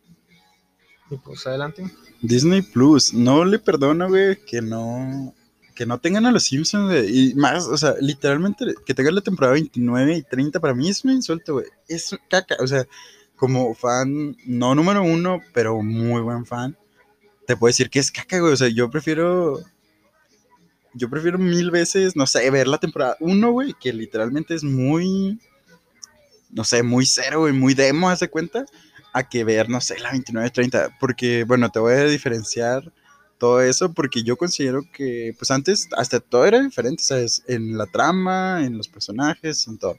Y 1.11 1.17
pues 1.17 1.47
adelante. 1.47 1.91
Disney 2.21 2.63
Plus, 2.63 3.15
no 3.15 3.45
le 3.45 3.59
perdona, 3.59 4.07
güey, 4.07 4.37
que 4.45 4.61
no 4.61 5.35
que 5.75 5.87
no 5.87 6.01
tengan 6.01 6.27
a 6.27 6.33
los 6.33 6.43
Simpsons, 6.43 6.91
güey. 6.91 7.31
Y 7.31 7.35
más, 7.37 7.67
o 7.69 7.77
sea, 7.77 7.95
literalmente 8.01 8.75
que 8.85 8.95
tengan 8.95 9.15
la 9.15 9.21
temporada 9.21 9.55
29 9.55 10.17
y 10.17 10.23
30 10.25 10.59
para 10.59 10.75
mí 10.75 10.89
es 10.89 11.05
un 11.05 11.13
insulto, 11.13 11.55
güey. 11.55 11.67
Es 11.87 12.19
caca, 12.29 12.57
o 12.59 12.67
sea, 12.67 12.85
como 13.37 13.73
fan, 13.75 14.37
no 14.45 14.75
número 14.75 15.05
uno, 15.05 15.41
pero 15.55 15.81
muy 15.81 16.21
buen 16.21 16.45
fan, 16.45 16.77
te 17.47 17.57
puedo 17.57 17.71
decir 17.71 17.91
que 17.91 18.01
es 18.01 18.11
caca, 18.11 18.41
güey. 18.41 18.53
O 18.53 18.57
sea, 18.57 18.69
yo 18.69 18.91
prefiero. 18.91 19.61
Yo 20.99 21.09
prefiero 21.09 21.39
mil 21.39 21.71
veces, 21.71 22.17
no 22.17 22.27
sé, 22.27 22.51
ver 22.51 22.67
la 22.67 22.79
temporada 22.79 23.17
1, 23.21 23.53
güey, 23.53 23.75
que 23.81 23.93
literalmente 23.93 24.55
es 24.55 24.65
muy. 24.65 25.39
No 26.51 26.65
sé, 26.65 26.83
muy 26.83 27.07
cero, 27.07 27.41
güey, 27.41 27.53
muy 27.53 27.75
demo, 27.75 28.09
hace 28.09 28.29
cuenta, 28.29 28.65
a 29.13 29.29
que 29.29 29.45
ver, 29.45 29.69
no 29.69 29.81
sé, 29.81 29.99
la 30.01 30.13
29-30. 30.13 30.97
Porque, 30.99 31.45
bueno, 31.45 31.71
te 31.71 31.79
voy 31.79 31.95
a 31.95 32.05
diferenciar 32.05 32.93
todo 33.39 33.61
eso 33.63 33.93
porque 33.93 34.23
yo 34.23 34.37
considero 34.37 34.83
que, 34.93 35.35
pues 35.39 35.51
antes, 35.51 35.89
hasta 35.97 36.21
todo 36.21 36.45
era 36.45 36.61
diferente, 36.61 37.03
¿sabes? 37.03 37.43
En 37.47 37.79
la 37.79 37.87
trama, 37.87 38.65
en 38.65 38.77
los 38.77 38.89
personajes, 38.89 39.67
en 39.69 39.79
todo. 39.79 39.97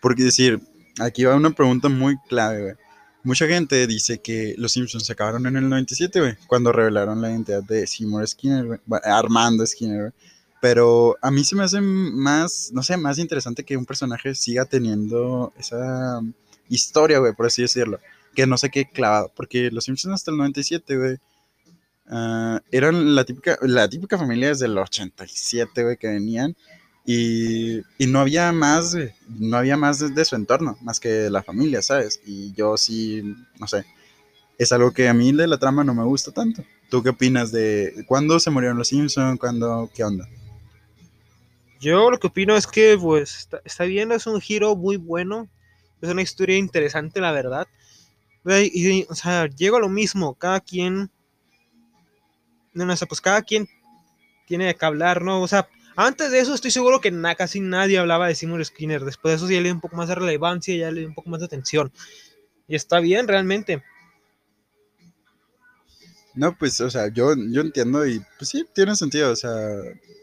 Porque 0.00 0.24
decir, 0.24 0.60
aquí 1.00 1.24
va 1.24 1.34
una 1.34 1.50
pregunta 1.50 1.88
muy 1.88 2.16
clave, 2.28 2.62
güey. 2.62 2.74
Mucha 3.26 3.48
gente 3.48 3.88
dice 3.88 4.18
que 4.18 4.54
los 4.56 4.70
Simpsons 4.70 5.04
se 5.04 5.12
acabaron 5.12 5.44
en 5.48 5.56
el 5.56 5.68
97, 5.68 6.20
güey, 6.20 6.36
cuando 6.46 6.70
revelaron 6.70 7.20
la 7.20 7.28
identidad 7.28 7.60
de 7.60 7.84
Seymour 7.84 8.24
Skinner, 8.28 8.64
güey, 8.64 8.78
Armando 9.02 9.66
Skinner, 9.66 10.00
güey. 10.00 10.12
Pero 10.60 11.16
a 11.20 11.32
mí 11.32 11.42
se 11.42 11.56
me 11.56 11.64
hace 11.64 11.80
más, 11.80 12.70
no 12.72 12.84
sé, 12.84 12.96
más 12.96 13.18
interesante 13.18 13.64
que 13.64 13.76
un 13.76 13.84
personaje 13.84 14.32
siga 14.36 14.64
teniendo 14.64 15.52
esa 15.58 16.20
historia, 16.68 17.18
güey, 17.18 17.32
por 17.34 17.46
así 17.46 17.62
decirlo. 17.62 17.98
Que 18.32 18.46
no 18.46 18.56
sé 18.56 18.70
qué 18.70 18.88
clavado, 18.88 19.32
porque 19.34 19.72
los 19.72 19.86
Simpsons 19.86 20.14
hasta 20.14 20.30
el 20.30 20.36
97, 20.36 20.96
güey, 20.96 21.14
uh, 22.08 22.60
eran 22.70 23.16
la 23.16 23.24
típica, 23.24 23.58
la 23.62 23.88
típica 23.88 24.18
familia 24.18 24.50
desde 24.50 24.66
el 24.66 24.78
87, 24.78 25.82
güey, 25.82 25.96
que 25.96 26.06
venían 26.06 26.56
y, 27.08 27.82
no 28.08 28.18
había 28.18 28.50
más, 28.50 28.96
no 29.28 29.56
había 29.56 29.76
más 29.76 30.14
de, 30.14 30.24
su 30.24 30.34
entorno, 30.34 30.76
más 30.82 30.98
que 30.98 31.30
la 31.30 31.44
familia, 31.44 31.80
¿sabes? 31.80 32.20
Y 32.26 32.52
yo 32.54 32.76
sí, 32.76 33.22
no 33.60 33.68
sé, 33.68 33.86
es 34.58 34.72
algo 34.72 34.90
que 34.90 35.08
a 35.08 35.14
mí 35.14 35.30
de 35.32 35.46
la 35.46 35.58
trama 35.58 35.84
no 35.84 35.94
me 35.94 36.02
gusta 36.02 36.32
tanto. 36.32 36.64
¿Tú 36.90 37.04
qué 37.04 37.10
opinas 37.10 37.52
de 37.52 38.04
cuándo 38.08 38.40
se 38.40 38.50
murieron 38.50 38.76
los 38.76 38.88
Simpsons? 38.88 39.38
¿Cuándo, 39.38 39.88
qué 39.94 40.02
onda? 40.02 40.28
Yo 41.80 42.10
lo 42.10 42.18
que 42.18 42.26
opino 42.26 42.56
es 42.56 42.66
que, 42.66 42.98
pues, 43.00 43.36
está, 43.36 43.60
está 43.64 43.84
bien, 43.84 44.10
es 44.10 44.26
un 44.26 44.40
giro 44.40 44.74
muy 44.74 44.96
bueno, 44.96 45.48
es 46.00 46.10
una 46.10 46.22
historia 46.22 46.58
interesante, 46.58 47.20
la 47.20 47.30
verdad. 47.30 47.68
Y, 48.44 49.04
o 49.08 49.14
sea, 49.14 49.46
llego 49.46 49.76
a 49.76 49.80
lo 49.80 49.88
mismo, 49.88 50.34
cada 50.34 50.60
quien, 50.60 51.10
no, 52.72 52.84
no, 52.84 52.96
sea, 52.96 53.06
pues 53.06 53.20
cada 53.20 53.42
quien 53.42 53.68
tiene 54.46 54.74
que 54.74 54.86
hablar, 54.86 55.22
¿no? 55.22 55.42
O 55.42 55.48
sea, 55.48 55.68
antes 55.96 56.30
de 56.30 56.40
eso 56.40 56.54
estoy 56.54 56.70
seguro 56.70 57.00
que 57.00 57.10
na, 57.10 57.34
casi 57.34 57.60
nadie 57.60 57.98
hablaba 57.98 58.28
de 58.28 58.34
Seymour 58.34 58.64
Skinner. 58.64 59.04
Después 59.04 59.32
de 59.32 59.36
eso 59.36 59.52
ya 59.52 59.58
le 59.58 59.64
dio 59.64 59.74
un 59.74 59.80
poco 59.80 59.96
más 59.96 60.08
de 60.08 60.14
relevancia, 60.14 60.76
ya 60.76 60.90
le 60.90 61.00
dio 61.00 61.08
un 61.08 61.14
poco 61.14 61.30
más 61.30 61.40
de 61.40 61.46
atención. 61.46 61.90
Y 62.68 62.76
está 62.76 63.00
bien 63.00 63.26
realmente. 63.26 63.82
No, 66.34 66.54
pues, 66.56 66.78
o 66.82 66.90
sea, 66.90 67.08
yo, 67.08 67.34
yo 67.50 67.62
entiendo 67.62 68.06
y 68.06 68.22
pues 68.38 68.50
sí, 68.50 68.66
tiene 68.74 68.94
sentido. 68.94 69.32
O 69.32 69.36
sea, 69.36 69.56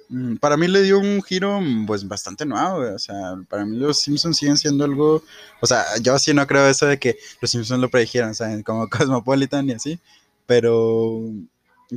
mm, 0.09 0.35
para 0.35 0.57
mí 0.57 0.67
le 0.67 0.83
dio 0.83 0.99
un 0.99 1.23
giro 1.23 1.59
pues 1.87 2.07
bastante 2.07 2.45
nuevo. 2.45 2.93
O 2.93 2.99
sea, 2.99 3.35
para 3.49 3.65
mí 3.65 3.75
los 3.77 3.99
Simpsons 3.99 4.37
siguen 4.37 4.57
siendo 4.57 4.85
algo... 4.85 5.23
O 5.59 5.65
sea, 5.65 5.83
yo 6.01 6.19
sí 6.19 6.33
no 6.33 6.45
creo 6.45 6.67
eso 6.67 6.85
de 6.85 6.99
que 6.99 7.17
los 7.41 7.49
Simpsons 7.49 7.81
lo 7.81 7.89
predijeran, 7.89 8.35
¿saben? 8.35 8.61
Como 8.61 8.87
Cosmopolitan 8.91 9.67
y 9.69 9.73
así. 9.73 9.99
Pero 10.45 11.31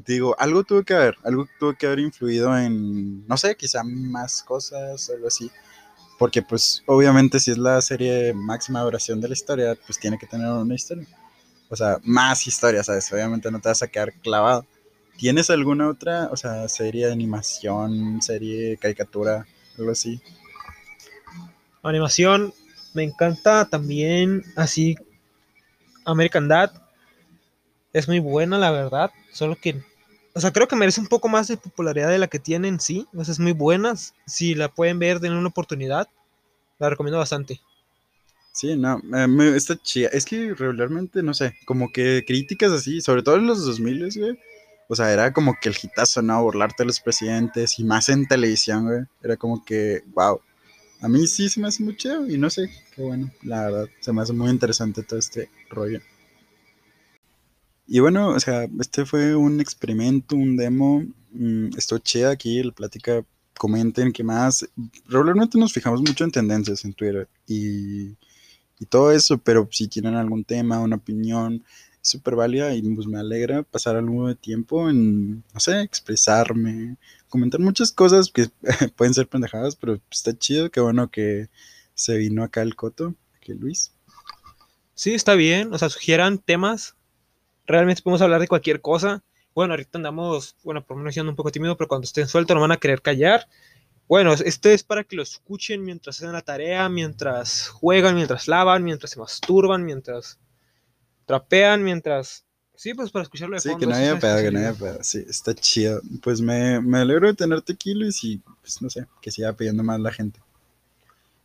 digo, 0.05 0.35
algo 0.39 0.65
tuvo 0.65 0.83
que 0.83 0.95
haber, 0.95 1.17
algo 1.25 1.47
tuvo 1.59 1.75
que 1.75 1.87
haber 1.87 2.01
influido 2.01 2.57
en, 2.57 3.27
no 3.27 3.37
sé, 3.37 3.57
quizá 3.57 3.83
más 3.85 4.43
cosas, 4.43 5.11
algo 5.11 5.29
así. 5.29 5.51
Porque 6.19 6.43
pues 6.43 6.83
obviamente 6.87 7.39
si 7.41 7.51
es 7.51 7.59
la 7.59 7.81
serie 7.83 8.33
máxima 8.33 8.81
duración 8.81 9.21
de 9.21 9.29
la 9.29 9.35
historia, 9.35 9.77
pues 9.87 9.99
tiene 9.99 10.19
que 10.19 10.27
tener 10.27 10.51
una 10.51 10.75
historia. 10.75 11.07
O 11.69 11.77
sea, 11.77 11.99
más 12.05 12.47
historia, 12.47 12.83
¿sabes? 12.83 13.13
Obviamente 13.13 13.51
no 13.51 13.61
te 13.61 13.69
vas 13.69 13.83
a 13.83 13.89
quedar 13.89 14.13
clavado. 14.15 14.65
¿Tienes 15.19 15.51
alguna 15.51 15.89
otra, 15.89 16.29
o 16.31 16.37
sea, 16.37 16.69
serie 16.69 17.07
de 17.07 17.13
animación, 17.13 18.21
serie, 18.21 18.77
caricatura, 18.77 19.47
algo 19.79 19.91
así? 19.91 20.21
Animación, 21.83 22.53
me 22.95 23.03
encanta 23.03 23.69
también 23.69 24.45
así 24.57 24.97
American 26.05 26.49
Dad. 26.49 26.71
Es 27.97 28.09
muy 28.09 28.19
buena, 28.19 28.59
la 28.59 28.71
verdad. 28.71 29.11
Solo 29.33 29.57
que, 29.57 29.83
o 30.35 30.41
sea, 30.43 30.53
creo 30.53 30.69
que 30.69 30.77
merece 30.77 31.01
un 31.01 31.07
poco 31.07 31.31
más 31.31 31.49
de 31.49 31.57
popularidad 31.57 32.11
de 32.11 32.19
la 32.19 32.29
que 32.29 32.39
tiene 32.39 32.69
en 32.69 32.79
sí. 32.79 33.07
O 33.15 33.23
es 33.23 33.41
muy 33.41 33.53
buena. 33.53 33.95
Si 34.27 34.55
la 34.55 34.69
pueden 34.69 34.99
ver, 34.99 35.19
denle 35.19 35.39
una 35.39 35.49
oportunidad. 35.49 36.07
La 36.79 36.91
recomiendo 36.91 37.17
bastante. 37.17 37.59
Sí, 38.53 38.77
no, 38.77 38.99
me, 39.03 39.57
está 39.57 39.81
chida. 39.83 40.11
Es 40.13 40.27
que 40.27 40.53
regularmente, 40.53 41.23
no 41.23 41.33
sé, 41.33 41.57
como 41.65 41.91
que 41.91 42.23
críticas 42.27 42.71
así, 42.71 43.01
sobre 43.01 43.23
todo 43.23 43.37
en 43.37 43.47
los 43.47 43.65
2000, 43.65 44.11
güey. 44.15 44.39
O 44.89 44.95
sea, 44.95 45.11
era 45.11 45.33
como 45.33 45.57
que 45.59 45.71
el 45.71 45.77
hitazo, 45.83 46.21
¿no? 46.21 46.43
Burlarte 46.43 46.83
de 46.83 46.89
los 46.89 47.01
presidentes 47.01 47.79
y 47.79 47.85
más 47.85 48.11
en 48.11 48.27
televisión, 48.27 48.85
güey. 48.85 49.05
Era 49.23 49.39
como 49.39 49.65
que, 49.65 50.03
wow. 50.13 50.43
A 51.01 51.09
mí 51.09 51.27
sí 51.27 51.49
se 51.49 51.61
me 51.61 51.69
hace 51.69 51.83
muy 51.83 51.97
chido 51.97 52.29
y 52.29 52.37
no 52.37 52.51
sé, 52.51 52.71
qué 52.95 53.01
bueno, 53.01 53.31
la 53.43 53.63
verdad. 53.63 53.89
Se 54.01 54.13
me 54.13 54.21
hace 54.21 54.35
muy 54.35 54.51
interesante 54.51 55.03
todo 55.03 55.19
este 55.19 55.49
rollo. 55.71 56.03
Y 57.87 58.01
bueno, 58.01 58.31
o 58.31 58.41
sea, 58.41 58.69
este 58.81 59.05
fue 59.05 59.37
un 59.37 59.61
experimento, 59.61 60.37
un 60.37 60.57
demo. 60.57 61.05
Mm, 61.33 61.71
chida 62.03 62.31
aquí, 62.31 62.63
la 62.63 62.73
plática. 62.73 63.25
Comenten 63.59 64.13
qué 64.13 64.23
más. 64.23 64.69
Regularmente 65.07 65.59
nos 65.59 65.73
fijamos 65.73 66.01
mucho 66.03 66.25
en 66.25 66.31
tendencias 66.31 66.85
en 66.85 66.93
Twitter 66.93 67.27
y, 67.47 68.17
y 68.79 68.87
todo 68.89 69.13
eso, 69.13 69.39
pero 69.39 69.67
si 69.71 69.89
tienen 69.89 70.15
algún 70.15 70.45
tema, 70.45 70.81
una 70.81 70.97
opinión, 70.97 71.65
es 72.03 72.09
súper 72.11 72.37
válida 72.37 72.75
y 72.75 72.83
pues 72.83 73.07
me 73.07 73.19
alegra 73.19 73.63
pasar 73.63 73.97
algo 73.97 74.29
de 74.29 74.35
tiempo 74.35 74.91
en, 74.91 75.43
no 75.55 75.61
sé, 75.61 75.81
expresarme, 75.81 76.99
comentar 77.29 77.61
muchas 77.61 77.93
cosas 77.93 78.31
que 78.31 78.49
pueden 78.97 79.15
ser 79.15 79.27
pendejadas, 79.27 79.77
pero 79.77 79.99
está 80.11 80.37
chido, 80.37 80.71
qué 80.71 80.81
bueno 80.81 81.11
que 81.11 81.49
se 81.95 82.19
vino 82.19 82.43
acá 82.43 82.61
el 82.61 82.77
coto, 82.77 83.15
aquí 83.37 83.55
Luis. 83.55 83.93
Sí, 84.95 85.15
está 85.15 85.35
bien, 85.35 85.73
o 85.73 85.79
sea, 85.79 85.89
sugieran 85.89 86.39
temas 86.39 86.95
realmente 87.67 88.03
podemos 88.03 88.23
hablar 88.23 88.41
de 88.41 88.49
cualquier 88.49 88.81
cosa. 88.81 89.23
Bueno, 89.55 89.73
ahorita 89.73 89.99
andamos, 89.99 90.57
bueno, 90.63 90.85
por 90.85 90.97
menos 90.97 91.15
siendo 91.15 91.31
un 91.31 91.37
poco 91.37 91.51
tímido, 91.51 91.77
pero 91.77 91.89
cuando 91.89 92.05
estén 92.05 92.29
sueltos 92.29 92.55
no 92.55 92.61
van 92.61 92.73
a 92.73 92.77
querer 92.77 93.03
callar. 93.03 93.49
Bueno, 94.09 94.33
este 94.33 94.75
es 94.75 94.85
para 94.85 95.03
que 95.03 95.17
lo 95.17 95.23
escuchen 95.23 95.83
mientras 95.83 96.17
hacen 96.17 96.33
la 96.33 96.43
tarea, 96.43 96.89
mientras 96.89 97.69
juegan, 97.69 98.15
mientras 98.15 98.47
lavan, 98.47 98.85
mientras 98.85 99.11
se 99.11 99.19
masturban, 99.19 99.85
mientras 99.85 100.39
trapean, 101.25 101.83
mientras... 101.83 102.45
Sí, 102.77 102.93
pues 102.93 103.11
para 103.11 103.23
escucharlo 103.23 103.57
de 103.57 103.61
sí, 103.61 103.71
fondo. 103.71 103.87
Sí, 103.87 103.87
que 103.87 103.91
no 103.91 103.97
haya 103.97 104.21
pedo, 104.21 104.37
que 104.43 104.51
no 104.53 104.59
haya 104.59 104.75
pedo. 104.75 104.99
Sí, 105.03 105.25
está 105.27 105.55
chido. 105.55 106.03
Pues 106.23 106.43
me, 106.43 106.81
me 106.81 106.99
alegro 106.99 107.27
de 107.27 107.35
tenerte 107.35 107.73
aquí, 107.73 107.95
Luis, 107.95 108.23
y 108.23 108.43
pues 108.61 108.83
no 108.83 108.91
sé, 108.91 109.07
que 109.23 109.31
siga 109.31 109.55
pidiendo 109.55 109.83
más 109.83 109.99
la 109.99 110.13
gente. 110.13 110.39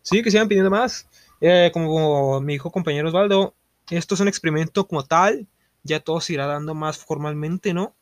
Sí, 0.02 0.22
que 0.22 0.30
sigan 0.30 0.50
pidiendo 0.50 0.70
más. 0.70 1.08
Eh, 1.40 1.72
como, 1.74 1.88
como 1.88 2.42
mi 2.42 2.56
hijo 2.56 2.70
compañero 2.70 3.08
Osvaldo, 3.08 3.56
esto 3.90 4.16
es 4.16 4.22
un 4.22 4.28
experimento 4.28 4.86
como 4.86 5.04
tal 5.04 5.48
ya 5.84 6.00
todo 6.00 6.22
se 6.22 6.34
irá 6.34 6.48
dando 6.48 6.76
más 6.76 6.98
formalmente, 6.98 7.74
¿no? 7.74 7.96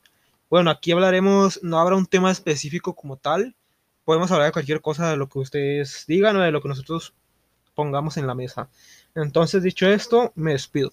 Bueno, 0.50 0.72
aquí 0.72 0.92
hablaremos, 0.92 1.60
no 1.64 1.80
habrá 1.80 1.96
un 1.96 2.06
tema 2.06 2.32
específico 2.32 2.96
como 2.96 3.18
tal, 3.18 3.56
podemos 4.04 4.32
hablar 4.32 4.48
de 4.48 4.54
cualquier 4.54 4.82
cosa 4.82 5.12
de 5.12 5.18
lo 5.18 5.30
que 5.30 5.40
ustedes 5.40 6.06
digan 6.08 6.36
o 6.36 6.42
de 6.42 6.52
lo 6.52 6.62
que 6.62 6.70
nosotros 6.70 7.14
pongamos 7.76 8.18
en 8.18 8.26
la 8.26 8.34
mesa. 8.34 8.68
Entonces, 9.14 9.62
dicho 9.62 9.88
esto, 9.88 10.32
me 10.36 10.54
despido. 10.54 10.92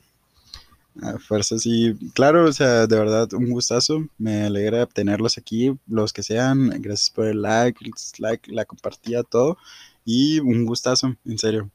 A 1.02 1.18
fuerza, 1.18 1.58
sí, 1.58 1.94
claro, 2.14 2.44
o 2.44 2.52
sea, 2.52 2.86
de 2.86 2.98
verdad, 2.98 3.32
un 3.34 3.50
gustazo. 3.50 4.06
Me 4.18 4.44
alegra 4.44 4.86
tenerlos 4.86 5.36
aquí, 5.36 5.76
los 5.86 6.12
que 6.12 6.22
sean. 6.22 6.68
Gracias 6.80 7.10
por 7.10 7.26
el 7.26 7.42
like, 7.42 7.84
el 7.84 7.90
dislike, 7.90 8.48
la 8.48 8.64
compartida, 8.64 9.22
todo. 9.22 9.58
Y 10.04 10.40
un 10.40 10.64
gustazo, 10.64 11.16
en 11.24 11.38
serio. 11.38 11.70